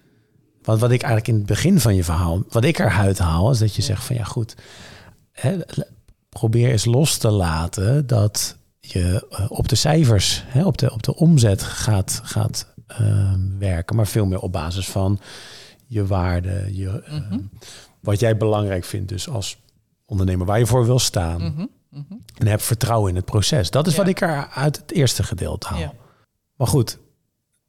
Want 0.61 0.79
wat 0.79 0.91
ik 0.91 1.01
eigenlijk 1.01 1.27
in 1.27 1.35
het 1.35 1.45
begin 1.45 1.79
van 1.79 1.95
je 1.95 2.03
verhaal, 2.03 2.43
wat 2.49 2.63
ik 2.63 2.79
eruit 2.79 3.17
haal, 3.17 3.51
is 3.51 3.59
dat 3.59 3.75
je 3.75 3.81
zegt 3.81 4.03
van, 4.03 4.15
ja 4.15 4.23
goed, 4.23 4.55
hè, 5.31 5.57
probeer 6.29 6.69
eens 6.71 6.85
los 6.85 7.17
te 7.17 7.29
laten 7.29 8.07
dat 8.07 8.58
je 8.91 9.27
uh, 9.31 9.45
op 9.51 9.67
de 9.67 9.75
cijfers, 9.75 10.43
hè, 10.47 10.65
op, 10.65 10.77
de, 10.77 10.91
op 10.93 11.03
de 11.03 11.15
omzet 11.15 11.63
gaat, 11.63 12.21
gaat 12.23 12.73
uh, 13.01 13.33
werken, 13.59 13.95
maar 13.95 14.07
veel 14.07 14.25
meer 14.25 14.39
op 14.39 14.51
basis 14.51 14.87
van 14.87 15.19
je 15.85 16.05
waarde, 16.05 16.69
je, 16.71 17.03
mm 17.09 17.25
-hmm. 17.29 17.49
wat 17.99 18.19
jij 18.19 18.37
belangrijk 18.37 18.85
vindt, 18.85 19.09
dus 19.09 19.29
als 19.29 19.57
ondernemer 20.05 20.45
waar 20.45 20.59
je 20.59 20.65
voor 20.65 20.85
wil 20.85 20.99
staan. 20.99 21.41
Mm 21.41 21.53
-hmm. 21.55 21.69
Mm 21.89 22.05
-hmm. 22.09 22.23
En 22.37 22.47
heb 22.47 22.61
vertrouwen 22.61 23.09
in 23.09 23.15
het 23.15 23.25
proces. 23.25 23.71
Dat 23.71 23.87
is 23.87 23.93
ja. 23.93 23.99
wat 23.99 24.07
ik 24.07 24.21
er 24.21 24.47
uit 24.47 24.77
het 24.77 24.91
eerste 24.91 25.23
gedeelte 25.23 25.67
haal. 25.67 25.79
Ja. 25.79 25.93
Maar 26.55 26.67
goed, 26.67 26.99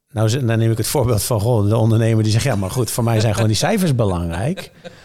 nou 0.09 0.45
dan 0.45 0.57
neem 0.57 0.71
ik 0.71 0.77
het 0.77 0.87
voorbeeld 0.87 1.23
van 1.23 1.39
goh, 1.39 1.67
de 1.67 1.77
ondernemer 1.77 2.23
die 2.23 2.31
zegt 2.31 2.43
ja, 2.43 2.55
maar 2.55 2.71
goed, 2.71 2.91
voor 2.91 3.03
mij 3.03 3.19
zijn 3.19 3.33
gewoon 3.33 3.49
die 3.49 3.57
cijfers 3.57 3.95
belangrijk. 3.95 4.71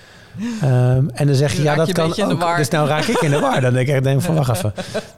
Um, 0.62 1.11
en 1.11 1.27
dan 1.27 1.35
zeg 1.35 1.53
je, 1.53 1.62
ja, 1.62 1.75
dat 1.75 1.92
kan 1.92 2.31
ook. 2.31 2.57
Dus 2.57 2.68
nou 2.68 2.88
raak 2.88 3.05
ik 3.05 3.20
in 3.20 3.31
de 3.31 3.40
war. 3.40 3.61
Dan 3.61 3.72
denk 3.72 3.88
ik, 3.88 4.03
denk 4.03 4.20
van, 4.20 4.35
wacht 4.35 4.57
even. 4.57 4.72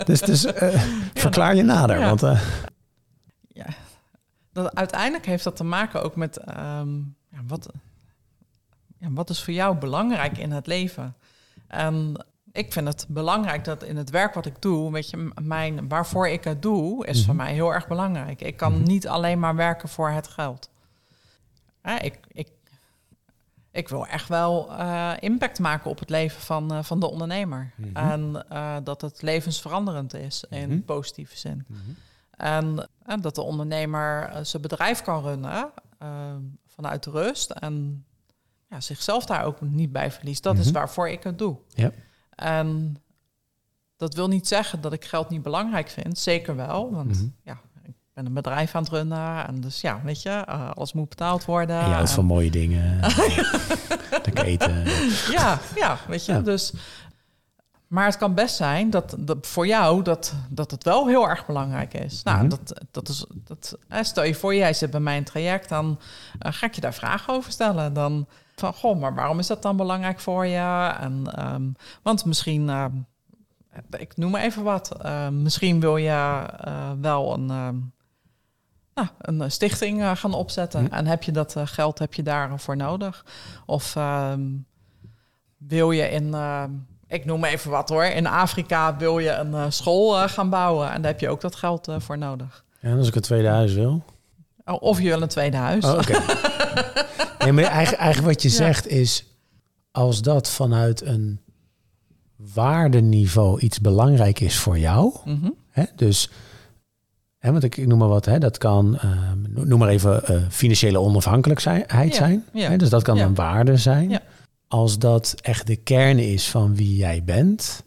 Dus, 0.05 0.21
dus 0.21 0.45
uh, 0.45 0.83
verklaar 1.15 1.55
je 1.55 1.63
nader. 1.63 1.99
Ja. 1.99 2.07
Want, 2.07 2.23
uh... 2.23 2.41
ja, 3.49 3.67
dat, 4.53 4.75
uiteindelijk 4.75 5.27
heeft 5.27 5.45
dat 5.45 5.57
te 5.57 5.65
maken 5.65 6.03
ook 6.03 6.17
met... 6.17 6.41
Um, 6.59 7.17
ja, 7.31 7.39
wat, 7.47 7.69
ja, 8.99 9.09
wat 9.11 9.31
is 9.31 9.43
voor 9.43 9.55
jou 9.55 9.77
belangrijk 9.77 10.39
in 10.39 10.53
het 10.53 10.67
leven? 10.67 11.17
En 11.67 12.25
ik 12.53 12.73
vind 12.73 12.87
het 12.87 13.07
belangrijk 13.09 13.65
dat 13.65 13.83
in 13.83 13.97
het 13.97 14.11
werk 14.11 14.35
wat 14.35 14.47
ik 14.47 14.63
doe, 14.63 14.93
weet 14.93 15.11
je, 15.11 15.31
mijn, 15.43 15.89
waarvoor 15.89 16.29
ik 16.29 16.45
het 16.45 16.63
doe, 16.63 17.07
is 17.07 17.11
mm 17.11 17.17
-hmm. 17.17 17.25
voor 17.25 17.35
mij 17.35 17.53
heel 17.53 17.75
erg 17.75 17.89
belangrijk. 17.89 18.43
Ik 18.43 18.57
kan 18.57 18.73
mm 18.73 18.79
-hmm. 18.79 18.87
niet 18.87 19.09
alleen 19.09 19.39
maar 19.39 19.55
werken 19.55 19.89
voor 19.89 20.11
het 20.11 20.29
geld. 20.29 20.71
Ja, 21.83 22.01
ik, 22.01 22.19
ik 22.29 22.49
ik 23.79 23.89
wil 23.89 24.07
echt 24.07 24.29
wel 24.29 24.71
uh, 24.71 25.13
impact 25.21 25.59
maken 25.59 25.91
op 25.91 25.99
het 25.99 26.11
leven 26.11 26.41
van, 26.41 26.73
uh, 26.73 26.83
van 26.83 27.01
de 27.01 27.11
ondernemer. 27.11 27.73
Mm 27.77 27.85
-hmm. 27.85 27.97
En 28.11 28.45
uh, 28.53 28.77
dat 28.85 29.01
het 29.01 29.23
levensveranderend 29.23 30.15
is 30.15 30.45
in 30.51 30.65
mm 30.65 30.71
-hmm. 30.71 30.85
positieve 30.85 31.37
zin. 31.37 31.65
Mm 31.67 31.77
-hmm. 31.77 31.97
en, 32.31 32.89
en, 33.05 33.21
dat 33.21 33.35
de 33.35 33.43
ondernemer 33.43 34.31
zijn 34.43 34.63
bedrijf 34.63 35.03
kan 35.03 35.23
runnen 35.23 35.71
vanuit 36.67 37.07
rust 37.07 37.51
en 37.51 38.05
ja, 38.69 38.81
zichzelf 38.81 39.27
daar 39.27 39.45
ook 39.45 39.61
niet 39.61 39.93
bij 39.93 40.11
verliest. 40.11 40.43
Dat 40.43 40.59
is 40.59 40.71
waarvoor 40.71 41.09
ik 41.09 41.23
het 41.23 41.39
doe. 41.39 41.59
Ja. 41.69 41.91
En 42.31 42.97
dat 43.97 44.15
wil 44.15 44.29
niet 44.29 44.49
zeggen 44.49 44.81
dat 44.81 44.93
ik 44.93 45.05
geld 45.05 45.29
niet 45.29 45.43
belangrijk 45.43 45.89
vind. 45.89 46.19
Zeker 46.19 46.57
wel, 46.57 46.93
want 46.93 47.29
ja, 47.43 47.61
ben 48.19 48.27
een 48.27 48.33
bedrijf 48.35 48.75
aan 48.75 48.83
het 48.83 48.93
runnen. 48.93 49.47
En 49.47 49.61
dus 49.61 49.81
ja, 49.81 50.01
weet 50.05 50.23
je, 50.23 50.45
uh, 50.49 50.71
alles 50.75 50.93
moet 50.93 51.09
betaald 51.09 51.45
worden. 51.45 51.81
En 51.81 51.89
je 51.89 51.95
houdt 51.95 52.11
van 52.11 52.25
mooie 52.25 52.51
dingen. 52.51 53.01
Lekker 54.25 54.45
eten. 54.45 54.85
Ja, 55.31 55.59
ja, 55.75 55.99
weet 56.09 56.25
je. 56.25 56.43
Dus, 56.43 56.73
maar 57.87 58.05
het 58.05 58.17
kan 58.17 58.35
best 58.35 58.57
zijn 58.57 58.91
dat, 58.91 59.15
dat 59.19 59.47
voor 59.47 59.67
jou 59.67 60.03
dat, 60.03 60.35
dat 60.49 60.71
het 60.71 60.85
wel 60.85 61.07
heel 61.07 61.29
erg 61.29 61.47
belangrijk 61.47 61.95
is. 61.95 62.23
Nou, 62.23 62.39
Mhm. 62.39 62.49
dat, 62.49 62.81
dat 62.91 63.09
is, 63.09 63.27
dat, 63.35 63.79
eh, 63.89 64.03
stel 64.03 64.25
je 64.25 64.35
voor, 64.35 64.55
jij 64.55 64.73
zit 64.73 64.91
bij 64.91 65.01
mijn 65.01 65.25
traject, 65.25 65.69
dan 65.69 65.99
eh, 66.39 66.53
ga 66.53 66.67
ik 66.67 66.75
je 66.75 66.81
daar 66.81 66.95
vragen 66.95 67.35
over 67.35 67.53
stellen. 67.53 67.93
Dan 67.93 68.27
van, 68.57 68.75
goh, 68.75 69.01
maar 69.01 69.15
waarom 69.15 69.39
is 69.39 69.47
dat 69.47 69.63
dan 69.63 69.77
belangrijk 69.77 70.21
voor 70.21 70.47
je? 70.47 70.95
En, 71.01 71.23
ehm, 71.35 71.63
want 72.03 72.25
misschien, 72.25 72.69
ehm, 72.69 72.93
ik 73.99 74.17
noem 74.17 74.31
maar 74.31 74.43
even 74.43 74.63
wat, 74.63 75.03
eh, 75.03 75.29
misschien 75.29 75.81
wil 75.81 75.97
je 75.97 76.47
wel 77.01 77.33
een, 77.35 77.51
ehm, 77.51 77.77
nou, 78.99 79.41
een 79.41 79.51
stichting 79.51 80.01
eh, 80.03 80.17
gaan 80.17 80.35
opzetten. 80.35 80.87
Hm. 80.87 80.93
En 80.95 81.07
heb 81.07 81.23
je 81.23 81.33
dat 81.33 81.57
eh, 81.57 81.63
geld 81.67 81.99
heb 81.99 82.15
je 82.15 82.23
daarvoor 82.23 82.77
nodig? 82.77 83.25
Of 83.67 83.97
ehm, 83.97 84.47
wil 85.57 85.91
je 85.91 86.11
in, 86.11 86.35
ik 87.09 87.25
noem 87.25 87.45
even 87.45 87.71
wat 87.71 87.89
hoor, 87.89 88.05
in 88.05 88.27
Afrika 88.27 88.97
wil 88.97 89.19
je 89.19 89.31
een 89.31 89.55
eh, 89.55 89.65
school 89.69 90.19
eh, 90.19 90.29
gaan 90.29 90.51
bouwen. 90.51 90.91
En 90.91 91.03
daar 91.03 91.11
heb 91.11 91.21
je 91.21 91.29
ook 91.29 91.41
dat 91.41 91.57
geld 91.57 91.89
eh, 91.89 91.97
voor 91.99 92.19
nodig. 92.19 92.65
Ja, 92.81 92.89
en 92.89 92.99
als 92.99 93.09
ik 93.09 93.15
een 93.15 93.21
tweede 93.21 93.49
huis 93.49 93.73
wil. 93.75 94.05
Oh, 94.65 94.83
Of 94.83 94.99
je 95.01 95.09
wil 95.09 95.23
een 95.23 95.29
tweede 95.29 95.57
huis. 95.57 95.85
Oh, 95.85 96.01
nee, 97.39 97.53
maar 97.53 97.65
eigenlijk, 97.65 98.03
eigenlijk 98.03 98.33
wat 98.33 98.43
je 98.43 98.49
Ja. 98.49 98.55
zegt 98.55 98.87
is... 98.87 99.25
als 99.91 100.23
dat 100.23 100.49
vanuit 100.51 101.07
een 101.07 101.41
waardeniveau 102.37 103.61
iets 103.61 103.81
belangrijk 103.81 104.41
is 104.41 104.59
voor 104.59 104.79
jou... 104.79 105.15
Mhm. 105.25 105.51
Hè, 105.71 105.85
dus, 105.97 106.31
hè, 107.39 107.51
want 107.51 107.65
ik, 107.65 107.77
ik 107.77 107.87
noem 107.87 107.99
maar 107.99 108.09
wat, 108.09 108.25
hè, 108.25 108.39
dat 108.39 108.59
kan, 108.59 108.99
ehm, 108.99 109.39
no- 109.49 109.65
noem 109.65 109.79
maar 109.79 109.89
even 109.89 110.25
eh, 110.27 110.43
financiële 110.49 111.01
onafhankelijkheid 111.01 111.91
Ja, 112.11 112.13
zijn. 112.13 112.45
ja. 112.53 112.71
Hè, 112.71 112.77
dus 112.77 112.89
dat 112.91 113.03
kan 113.03 113.17
Ja. 113.17 113.25
een 113.25 113.35
waarde 113.35 113.77
zijn. 113.77 114.11
Ja. 114.11 114.23
Als 114.69 114.99
dat 114.99 115.35
echt 115.41 115.67
de 115.67 115.77
kern 115.77 116.19
is 116.19 116.49
van 116.51 116.75
wie 116.77 116.97
jij 116.97 117.25
bent, 117.25 117.83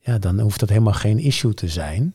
ja, 0.00 0.18
dan 0.18 0.40
hoeft 0.40 0.60
dat 0.60 0.68
helemaal 0.68 0.92
geen 0.92 1.18
issue 1.18 1.54
te 1.54 1.68
zijn. 1.68 2.14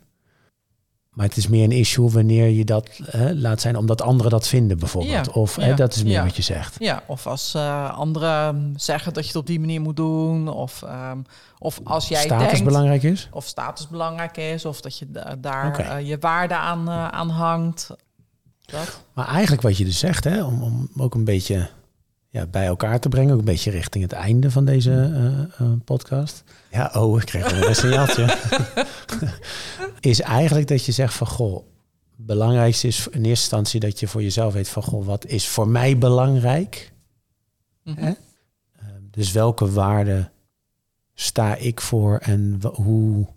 Maar 1.19 1.27
het 1.27 1.37
is 1.37 1.47
meer 1.47 1.63
een 1.63 1.71
issue 1.71 2.09
wanneer 2.09 2.47
je 2.47 2.65
dat 2.65 2.89
hè, 3.03 3.33
laat 3.33 3.61
zijn 3.61 3.75
omdat 3.75 4.01
anderen 4.01 4.31
dat 4.31 4.47
vinden, 4.47 4.77
bijvoorbeeld. 4.77 5.25
Ja, 5.25 5.31
Of 5.31 5.55
hè, 5.55 5.67
ja, 5.67 5.75
dat 5.75 5.95
is 5.95 6.03
meer 6.03 6.11
ja. 6.11 6.23
wat 6.23 6.35
je 6.35 6.41
zegt. 6.41 6.75
Ja, 6.79 7.03
of 7.07 7.27
als 7.27 7.53
eh, 7.53 7.97
anderen 7.97 8.73
zeggen 8.75 9.13
dat 9.13 9.23
je 9.23 9.29
het 9.29 9.39
op 9.39 9.47
die 9.47 9.59
manier 9.59 9.81
moet 9.81 9.95
doen. 9.95 10.47
Of, 10.47 10.81
ehm, 10.83 11.17
of 11.57 11.79
als 11.83 12.07
jij 12.07 12.23
Status 12.23 12.47
denkt... 12.47 12.65
belangrijk 12.65 13.03
is. 13.03 13.29
Of 13.31 13.45
status 13.45 13.87
belangrijk 13.87 14.37
is. 14.37 14.65
Of 14.65 14.81
dat 14.81 14.97
je 14.97 15.11
da- 15.11 15.35
daar 15.39 15.79
eh, 15.79 16.07
je 16.07 16.17
waarde 16.19 16.55
aan, 16.55 16.89
aan 16.89 17.29
hangt. 17.29 17.89
Dat. 18.65 19.03
Maar 19.13 19.27
eigenlijk 19.27 19.61
wat 19.61 19.77
je 19.77 19.85
dus 19.85 19.99
zegt, 19.99 20.23
hè, 20.23 20.43
om, 20.43 20.63
om 20.63 20.89
ook 20.97 21.15
een 21.15 21.25
beetje 21.25 21.69
ja, 22.29 22.45
bij 22.45 22.65
elkaar 22.65 22.99
te 22.99 23.09
brengen, 23.09 23.33
ook 23.33 23.39
een 23.39 23.45
beetje 23.45 23.71
richting 23.71 24.03
het 24.03 24.13
einde 24.13 24.51
van 24.51 24.65
deze 24.65 25.13
podcast. 25.85 26.43
Ja, 26.71 26.91
oh, 26.93 27.19
ik 27.19 27.25
kreeg 27.25 27.67
een 27.67 27.75
signaaltje. 27.75 28.25
is 29.99 30.21
eigenlijk 30.21 30.67
dat 30.67 30.85
je 30.85 30.91
zegt 30.91 31.13
van, 31.13 31.27
goh, 31.27 31.55
het 32.17 32.25
belangrijkste 32.25 32.87
is 32.87 32.99
in 32.99 33.11
eerste 33.11 33.27
instantie 33.27 33.79
dat 33.79 33.99
je 33.99 34.07
voor 34.07 34.21
jezelf 34.21 34.53
weet 34.53 34.69
van, 34.69 34.83
goh, 34.83 35.05
wat 35.05 35.25
is 35.25 35.47
voor 35.47 35.67
mij 35.67 35.97
belangrijk? 35.97 36.93
Mhm. 37.83 37.99
Hè? 37.99 38.09
Eh, 38.09 38.85
dus 39.11 39.31
welke 39.31 39.71
waarde 39.71 40.31
sta 41.13 41.55
ik 41.55 41.81
voor 41.81 42.17
en 42.17 42.59
hoe, 42.73 43.27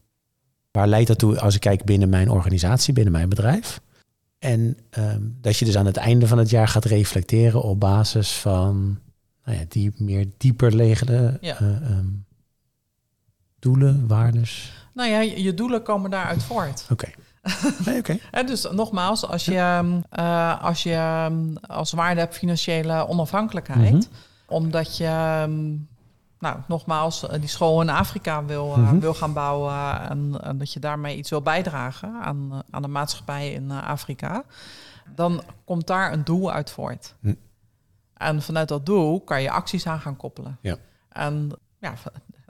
waar 0.71 0.89
leidt 0.89 1.09
dat 1.09 1.19
toe 1.19 1.41
als 1.41 1.55
ik 1.55 1.61
kijk 1.61 1.85
binnen 1.85 2.09
mijn 2.09 2.31
organisatie, 2.31 2.95
binnen 2.95 3.13
mijn 3.13 3.29
bedrijf? 3.29 3.81
En 4.39 4.77
ehm, 4.91 5.23
dat 5.41 5.57
je 5.57 5.65
dus 5.65 5.77
aan 5.77 5.87
het 5.87 5.97
einde 5.97 6.27
van 6.27 6.39
het 6.39 6.51
jaar 6.51 6.69
gaat 6.69 6.85
reflecteren 6.85 7.63
op 7.63 7.81
basis 7.81 8.33
van 8.33 8.99
nou 9.45 9.59
ja, 9.59 9.65
die 9.69 9.93
meer 9.97 10.27
dieper 10.37 10.75
liggende 10.75 11.39
Ja. 11.41 11.59
eh, 11.61 11.77
ehm, 11.77 12.07
doelen, 13.59 14.07
waardes. 14.07 14.82
Nou 14.93 15.11
ja, 15.11 15.21
je, 15.21 15.43
je 15.43 15.55
doelen 15.55 15.83
komen 15.83 16.11
daaruit 16.11 16.43
voort. 16.43 16.87
Oké. 16.91 17.09
Nee, 17.87 17.99
oké. 17.99 18.19
Hè, 18.31 18.45
dus 18.45 18.71
nogmaals, 18.71 19.27
als 19.27 19.45
je, 19.45 19.57
ehm, 19.57 20.01
eh, 20.11 20.63
als 20.63 20.83
je 20.83 20.93
ehm, 20.95 21.55
als 21.67 21.93
waarde 21.93 22.21
hebt 22.21 22.37
financiële 22.37 23.09
onafhankelijkheid, 23.09 23.93
Mhm. 23.93 24.03
omdat 24.47 24.97
je, 24.97 25.05
ehm, 25.05 25.71
nou, 26.39 26.57
nogmaals, 26.69 27.27
eh, 27.29 27.41
die 27.41 27.49
school 27.49 27.81
in 27.81 27.89
Afrika 27.91 28.45
wil, 28.45 28.73
eh, 28.73 28.79
Mhm. 28.79 28.99
wil 28.99 29.15
gaan 29.15 29.33
bouwen 29.33 30.01
en, 30.11 30.39
en 30.43 30.59
dat 30.59 30.73
je 30.73 30.81
daarmee 30.81 31.17
iets 31.17 31.31
wil 31.31 31.43
bijdragen 31.43 32.21
aan, 32.23 32.63
aan 32.71 32.83
de 32.83 32.89
maatschappij 32.89 33.53
in 33.53 33.71
Afrika, 33.71 34.45
dan 35.15 35.43
komt 35.65 35.87
daar 35.87 36.13
een 36.13 36.25
doel 36.25 36.53
uit 36.53 36.71
voort. 36.71 37.15
Hm. 37.21 37.35
En 38.15 38.43
vanuit 38.43 38.69
dat 38.69 38.87
doel 38.87 39.21
kan 39.21 39.43
je 39.43 39.51
acties 39.51 39.87
aan 39.87 40.01
gaan 40.01 40.17
koppelen. 40.17 40.59
Ja. 40.61 40.77
En 41.09 41.51
ja, 41.81 41.95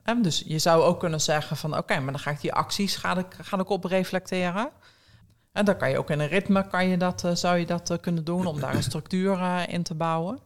en 0.03 0.23
dus 0.23 0.43
je 0.47 0.59
zou 0.59 0.83
ook 0.83 1.01
kunnen 1.01 1.21
zeggen 1.21 1.57
van 1.57 1.77
oké, 1.77 2.01
maar 2.01 2.13
dan 2.13 2.21
ga 2.21 2.31
ik 2.31 2.41
die 2.41 2.53
acties 2.53 2.97
ga 2.97 3.17
ik, 3.17 3.27
ga 3.41 3.59
ik 3.59 3.69
op 3.69 3.85
reflecteren. 3.85 4.71
En 5.53 5.65
dan 5.65 5.77
kan 5.77 5.91
je 5.91 5.99
ook 5.99 6.11
in 6.11 6.21
een 6.21 6.29
ritme 6.29 6.67
kan 6.67 6.89
je 6.89 6.97
dat, 6.97 7.25
eh, 7.25 7.35
zou 7.35 7.57
je 7.57 7.67
dat 7.67 7.91
eh, 7.91 7.99
kunnen 8.01 8.25
doen 8.25 8.47
om 8.47 8.61
daar 8.61 8.75
een 8.75 8.83
structuur 8.83 9.39
eh, 9.41 9.61
in 9.67 9.83
te 9.83 9.95
bouwen. 9.95 10.39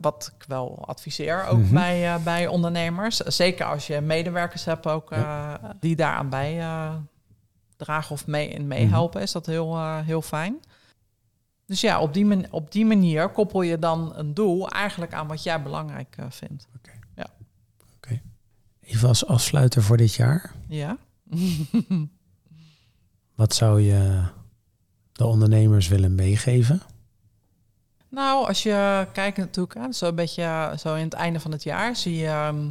Wat 0.00 0.32
ik 0.38 0.44
wel 0.48 0.84
adviseer 0.86 1.46
ook 1.46 1.58
Mhm. 1.58 1.74
bij, 1.74 2.20
bij 2.22 2.46
ondernemers. 2.46 3.16
Zeker 3.16 3.66
als 3.66 3.86
je 3.86 4.00
medewerkers 4.00 4.64
hebt 4.64 4.86
ook 4.86 5.14
die 5.80 5.96
daaraan 5.96 6.28
bij 6.28 6.64
dragen 7.76 8.12
of 8.12 8.26
mee 8.26 8.48
in 8.48 8.66
meehelpen, 8.66 9.22
is 9.22 9.32
dat 9.32 9.46
heel, 9.46 9.94
heel 9.94 10.22
fijn. 10.22 10.60
Dus 11.66 11.80
ja, 11.80 12.00
op 12.00 12.14
die, 12.14 12.52
op 12.52 12.72
die 12.72 12.86
manier 12.86 13.28
koppel 13.28 13.62
je 13.62 13.78
dan 13.78 14.12
een 14.16 14.34
doel 14.34 14.68
eigenlijk 14.68 15.14
aan 15.14 15.26
wat 15.26 15.42
jij 15.42 15.62
belangrijk 15.62 16.16
vindt. 16.28 16.66
Even 18.90 19.08
als 19.08 19.26
afsluiter 19.26 19.82
voor 19.82 19.96
dit 19.96 20.14
jaar. 20.14 20.52
Ja. 20.68 20.96
Wat 23.34 23.54
zou 23.54 23.80
je 23.80 24.22
de 25.12 25.26
ondernemers 25.26 25.88
willen 25.88 26.14
meegeven? 26.14 26.82
Nou, 28.08 28.46
als 28.46 28.62
je 28.62 29.06
kijkt 29.12 29.36
natuurlijk, 29.36 29.74
hè, 29.74 29.92
zo 29.92 30.06
een 30.08 30.14
beetje 30.14 30.42
eh, 30.42 30.76
zo 30.76 30.94
in 30.94 31.04
het 31.04 31.12
einde 31.12 31.40
van 31.40 31.52
het 31.52 31.62
jaar 31.62 31.96
zie 31.96 32.16
je 32.16 32.26
ehm, 32.26 32.70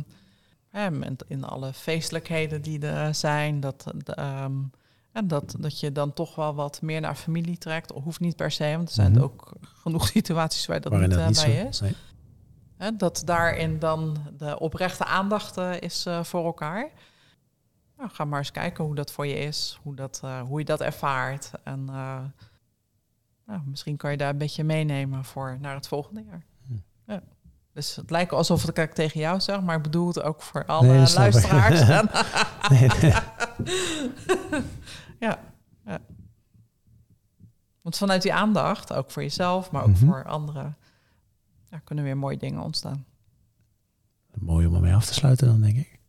hè, 0.69 0.88
in 1.27 1.43
alle 1.43 1.73
feestelijkheden 1.73 2.62
die 2.62 2.79
er 2.88 3.15
zijn, 3.15 3.60
dat, 3.60 3.86
eh, 4.05 4.25
ehm, 4.43 4.53
en 5.12 5.27
dat, 5.27 5.55
dat 5.60 5.79
je 5.79 5.91
dan 5.91 6.13
toch 6.13 6.36
wel 6.36 6.55
wat 6.55 6.82
meer 6.82 7.01
naar 7.01 7.15
familie 7.15 7.58
trekt. 7.58 7.91
Of 7.91 8.03
hoeft 8.03 8.19
niet 8.19 8.36
per 8.36 8.51
se, 8.51 8.71
want 8.75 8.88
er 8.88 8.93
zijn 8.93 9.12
Mhm. 9.12 9.21
ook 9.21 9.51
genoeg 9.62 10.08
situaties 10.17 10.65
waar 10.65 10.82
dat 10.82 10.91
Waarin 10.91 11.10
niet, 11.10 11.17
dat 11.17 11.27
eh, 11.27 11.34
niet 11.34 11.45
bij 11.53 11.62
zo 11.63 11.67
is. 11.67 11.79
Nee. 11.79 11.95
Hè, 12.79 12.95
dat 12.95 13.21
daarin 13.25 13.79
dan 13.79 14.17
de 14.37 14.59
oprechte 14.59 15.05
aandacht 15.05 15.57
is 15.57 16.05
eh, 16.05 16.23
voor 16.23 16.45
elkaar. 16.45 16.89
Nou, 17.97 18.09
ga 18.09 18.25
maar 18.25 18.39
eens 18.39 18.51
kijken 18.51 18.83
hoe 18.83 18.95
dat 18.95 19.11
voor 19.11 19.27
je 19.27 19.37
is, 19.37 19.79
hoe, 19.83 19.95
dat, 19.95 20.19
eh, 20.23 20.41
hoe 20.41 20.59
je 20.59 20.65
dat 20.65 20.81
ervaart. 20.81 21.51
En 21.63 21.85
eh, 21.89 22.19
nou, 23.45 23.61
misschien 23.65 23.97
kan 23.97 24.11
je 24.11 24.17
daar 24.17 24.29
een 24.29 24.37
beetje 24.37 24.63
meenemen 24.63 25.25
voor 25.25 25.57
naar 25.59 25.75
het 25.75 25.87
volgende 25.87 26.23
jaar. 26.23 26.43
Hm. 26.67 26.73
Ja. 27.11 27.21
Dus 27.73 27.95
het 27.95 28.09
lijkt 28.09 28.31
alsof 28.31 28.67
ik 28.67 28.75
het 28.75 28.95
tegen 28.95 29.19
jou 29.19 29.39
zeg, 29.39 29.61
maar 29.61 29.75
ik 29.77 29.81
bedoel 29.83 30.07
het 30.07 30.21
ook 30.21 30.41
voor 30.41 30.65
alle 30.65 30.87
Nee, 30.87 31.13
luisteraars. 31.13 31.79
Nee. 32.69 32.89
ja, 35.29 35.39
ja. 35.85 35.99
Want 37.81 37.97
vanuit 37.97 38.21
die 38.21 38.33
aandacht, 38.33 38.93
ook 38.93 39.11
voor 39.11 39.21
jezelf, 39.21 39.71
maar 39.71 39.81
ook 39.83 39.87
Mhm. 39.89 40.05
voor 40.05 40.25
anderen, 40.25 40.77
ja, 41.71 41.82
kunnen 41.84 42.03
weer 42.03 42.17
mooie 42.17 42.38
dingen 42.38 42.62
ontstaan. 42.62 43.05
Mooi 44.34 44.67
om 44.67 44.75
ermee 44.75 44.93
af 44.93 45.05
te 45.05 45.13
sluiten 45.13 45.47
dan, 45.47 45.62
denk 45.62 45.77
ik. 45.77 45.99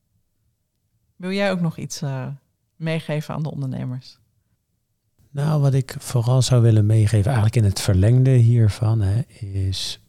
Wil 1.17 1.31
jij 1.31 1.51
ook 1.51 1.61
nog 1.61 1.77
iets 1.77 2.03
eh, 2.03 2.27
meegeven 2.77 3.35
aan 3.35 3.43
de 3.43 3.51
ondernemers? 3.51 4.19
Nou, 5.31 5.61
wat 5.61 5.75
ik 5.75 5.95
vooral 5.99 6.43
zou 6.43 6.63
willen 6.63 6.87
meegeven, 6.87 7.25
eigenlijk 7.25 7.57
in 7.57 7.65
het 7.65 7.81
verlengde 7.81 8.31
hiervan, 8.31 9.01
hè, 9.01 9.21
is 9.39 10.01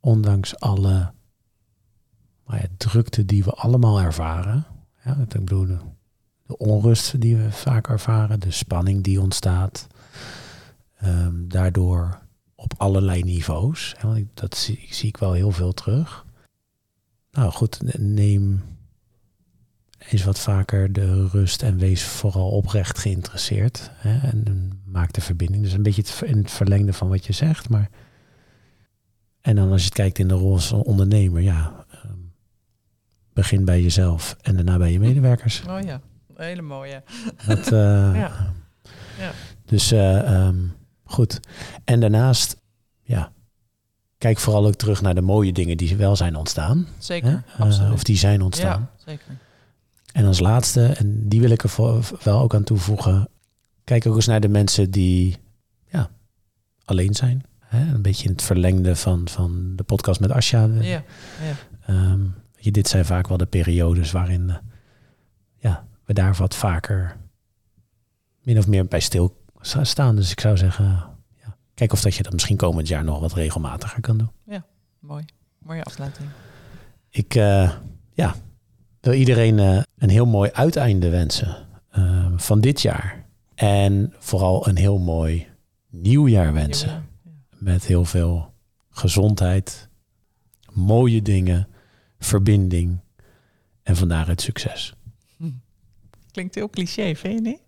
ondanks 0.00 0.60
alle 0.60 1.12
nou 2.46 2.60
ja, 2.60 2.66
drukte 2.76 3.24
die 3.24 3.44
we 3.44 3.52
allemaal 3.52 4.00
ervaren, 4.00 4.66
ja, 5.04 5.16
ik 5.20 5.28
bedoel 5.28 5.66
de, 5.66 5.78
de 6.46 6.56
onrust 6.56 7.20
die 7.20 7.36
we 7.36 7.52
vaak 7.52 7.88
ervaren, 7.88 8.40
de 8.40 8.50
spanning 8.50 9.04
die 9.04 9.20
ontstaat, 9.20 9.86
ehm, 10.96 11.48
daardoor 11.48 12.18
op 12.60 12.74
allerlei 12.76 13.22
niveaus. 13.22 13.94
Dat 14.34 14.56
zie, 14.56 14.86
zie 14.90 15.08
ik 15.08 15.16
wel 15.16 15.32
heel 15.32 15.50
veel 15.50 15.72
terug. 15.72 16.26
Nou 17.30 17.52
goed, 17.52 17.98
neem 17.98 18.62
eens 19.98 20.24
wat 20.24 20.38
vaker 20.38 20.92
de 20.92 21.28
rust 21.28 21.62
en 21.62 21.78
wees 21.78 22.04
vooral 22.04 22.50
oprecht 22.50 22.98
geïnteresseerd. 22.98 23.90
Hè, 23.94 24.28
en, 24.28 24.70
maak 24.84 25.12
de 25.12 25.20
verbinding. 25.20 25.62
Dus 25.62 25.72
een 25.72 25.82
beetje 25.82 26.02
het, 26.02 26.22
in 26.30 26.36
het 26.36 26.50
verlengde 26.50 26.92
van 26.92 27.08
wat 27.08 27.26
je 27.26 27.32
zegt. 27.32 27.68
Maar... 27.68 27.90
En 29.40 29.56
dan 29.56 29.70
als 29.70 29.80
je 29.80 29.86
het 29.86 29.96
kijkt 29.96 30.18
in 30.18 30.28
de 30.28 30.34
rol 30.34 30.52
als 30.52 30.72
ondernemer, 30.72 31.42
ja, 31.42 31.84
ehm, 31.90 32.18
begin 33.32 33.64
bij 33.64 33.82
jezelf 33.82 34.36
en 34.40 34.54
daarna 34.56 34.78
bij 34.78 34.92
je 34.92 34.98
medewerkers. 34.98 35.62
Oh 35.68 35.80
ja, 35.80 36.00
hele 36.34 36.62
mooie. 36.62 37.02
Dat, 37.46 37.72
eh, 37.72 38.12
Ja. 38.14 38.52
Ja. 39.18 39.32
Dus 39.64 39.92
uh, 39.92 40.48
goed. 41.08 41.40
En 41.84 42.00
daarnaast, 42.00 42.56
ja, 43.02 43.32
kijk 44.18 44.38
vooral 44.38 44.66
ook 44.66 44.74
terug 44.74 45.02
naar 45.02 45.14
de 45.14 45.20
mooie 45.20 45.52
dingen 45.52 45.76
die 45.76 45.96
wel 45.96 46.16
zijn 46.16 46.36
ontstaan. 46.36 46.86
Zeker, 46.98 47.42
uh, 47.60 47.92
Of 47.92 48.02
die 48.02 48.16
zijn 48.16 48.42
ontstaan. 48.42 48.80
Ja, 48.80 49.02
zeker. 49.04 49.36
En 50.12 50.24
als 50.24 50.40
laatste, 50.40 50.86
en 50.86 51.28
die 51.28 51.40
wil 51.40 51.50
ik 51.50 51.62
er 51.62 51.72
wel 52.22 52.40
ook 52.40 52.54
aan 52.54 52.64
toevoegen, 52.64 53.28
kijk 53.84 54.06
ook 54.06 54.14
eens 54.14 54.26
naar 54.26 54.40
de 54.40 54.48
mensen 54.48 54.90
die 54.90 55.36
ja, 55.86 56.10
alleen 56.84 57.14
zijn. 57.14 57.42
Hè? 57.58 57.94
Een 57.94 58.02
beetje 58.02 58.24
in 58.24 58.30
het 58.30 58.42
verlengde 58.42 58.96
van, 58.96 59.28
van 59.28 59.72
de 59.76 59.82
podcast 59.82 60.20
met 60.20 60.30
Asja. 60.30 60.64
Ja, 60.64 61.02
ja. 61.42 61.54
Um, 61.88 62.34
je, 62.56 62.70
dit 62.70 62.88
zijn 62.88 63.04
vaak 63.04 63.28
wel 63.28 63.36
de 63.36 63.46
periodes 63.46 64.10
waarin 64.10 64.56
ja, 65.56 65.86
we 66.04 66.12
daar 66.12 66.34
wat 66.34 66.54
vaker 66.54 67.16
min 68.42 68.58
of 68.58 68.66
meer 68.66 68.86
bij 68.86 69.00
stil 69.00 69.37
staan. 69.60 70.16
Dus 70.16 70.30
ik 70.30 70.40
zou 70.40 70.56
zeggen, 70.56 70.86
ja, 71.42 71.56
kijk 71.74 71.92
of 71.92 72.00
dat 72.00 72.14
je 72.14 72.22
dat 72.22 72.32
misschien 72.32 72.56
komend 72.56 72.88
jaar 72.88 73.04
nog 73.04 73.20
wat 73.20 73.32
regelmatiger 73.32 74.00
kan 74.00 74.18
doen. 74.18 74.30
Ja, 74.46 74.64
mooi. 74.98 75.24
Mooie 75.58 75.82
afsluiting. 75.82 76.28
Ik 77.10 77.34
uh, 77.34 77.72
ja, 78.12 78.34
wil 79.00 79.12
iedereen 79.12 79.58
uh, 79.58 79.82
een 79.96 80.10
heel 80.10 80.26
mooi 80.26 80.50
uiteinde 80.50 81.10
wensen 81.10 81.66
uh, 81.98 82.32
van 82.36 82.60
dit 82.60 82.80
jaar. 82.82 83.26
En 83.54 84.14
vooral 84.18 84.68
een 84.68 84.76
heel 84.76 84.98
mooi 84.98 85.46
nieuwjaar 85.88 86.52
wensen. 86.52 86.88
Nieuwjaar, 86.88 87.08
ja. 87.50 87.58
Met 87.58 87.86
heel 87.86 88.04
veel 88.04 88.54
gezondheid, 88.90 89.88
mooie 90.72 91.22
dingen, 91.22 91.68
verbinding 92.18 93.00
en 93.82 93.96
vandaar 93.96 94.26
het 94.26 94.40
succes. 94.40 94.94
Hm. 95.36 95.50
Klinkt 96.30 96.54
heel 96.54 96.70
cliché, 96.70 97.14
vind 97.14 97.34
je 97.34 97.40
niet? 97.40 97.60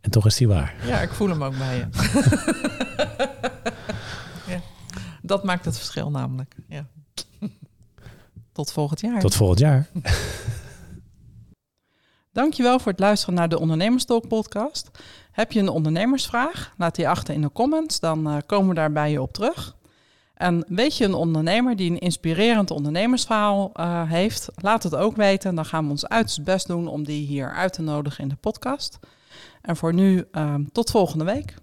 En 0.00 0.10
toch 0.10 0.26
is 0.26 0.36
die 0.36 0.48
waar. 0.48 0.74
Ja, 0.86 1.00
ik 1.00 1.10
voel 1.10 1.28
hem 1.28 1.44
ook 1.44 1.58
bij 1.58 1.76
je. 1.76 1.86
ja. 4.52 4.60
Dat 5.22 5.44
maakt 5.44 5.64
het 5.64 5.76
verschil 5.76 6.10
namelijk. 6.10 6.56
Ja. 6.68 6.86
Tot 8.52 8.72
volgend 8.72 9.00
jaar. 9.00 9.20
Tot 9.20 9.34
volgend 9.34 9.58
jaar. 9.58 9.88
Dankjewel 12.32 12.78
voor 12.78 12.90
het 12.90 13.00
luisteren 13.00 13.34
naar 13.34 13.48
de 13.48 13.58
Ondernemerstalk 13.58 14.28
podcast. 14.28 14.90
Heb 15.32 15.52
je 15.52 15.60
een 15.60 15.68
ondernemersvraag? 15.68 16.74
Laat 16.76 16.94
die 16.94 17.08
achter 17.08 17.34
in 17.34 17.40
de 17.40 17.52
comments, 17.52 18.00
dan 18.00 18.28
uh, 18.28 18.36
komen 18.46 18.68
we 18.68 18.74
daar 18.74 18.92
bij 18.92 19.10
je 19.10 19.22
op 19.22 19.32
terug. 19.32 19.76
En 20.34 20.64
weet 20.68 20.96
je 20.96 21.04
een 21.04 21.14
ondernemer 21.14 21.76
die 21.76 21.90
een 21.90 21.98
inspirerend 21.98 22.70
ondernemersverhaal 22.70 23.70
uh, 23.74 24.10
heeft? 24.10 24.48
Laat 24.54 24.82
het 24.82 24.94
ook 24.94 25.16
weten. 25.16 25.54
Dan 25.54 25.64
gaan 25.64 25.84
we 25.84 25.90
ons 25.90 26.08
uiterst 26.08 26.44
best 26.44 26.66
doen 26.66 26.88
om 26.88 27.04
die 27.04 27.26
hier 27.26 27.52
uit 27.52 27.72
te 27.72 27.82
nodigen 27.82 28.22
in 28.22 28.28
de 28.28 28.36
podcast. 28.36 28.98
En 29.60 29.76
voor 29.76 29.94
nu, 29.94 30.24
uh, 30.32 30.54
tot 30.72 30.90
volgende 30.90 31.24
week. 31.24 31.54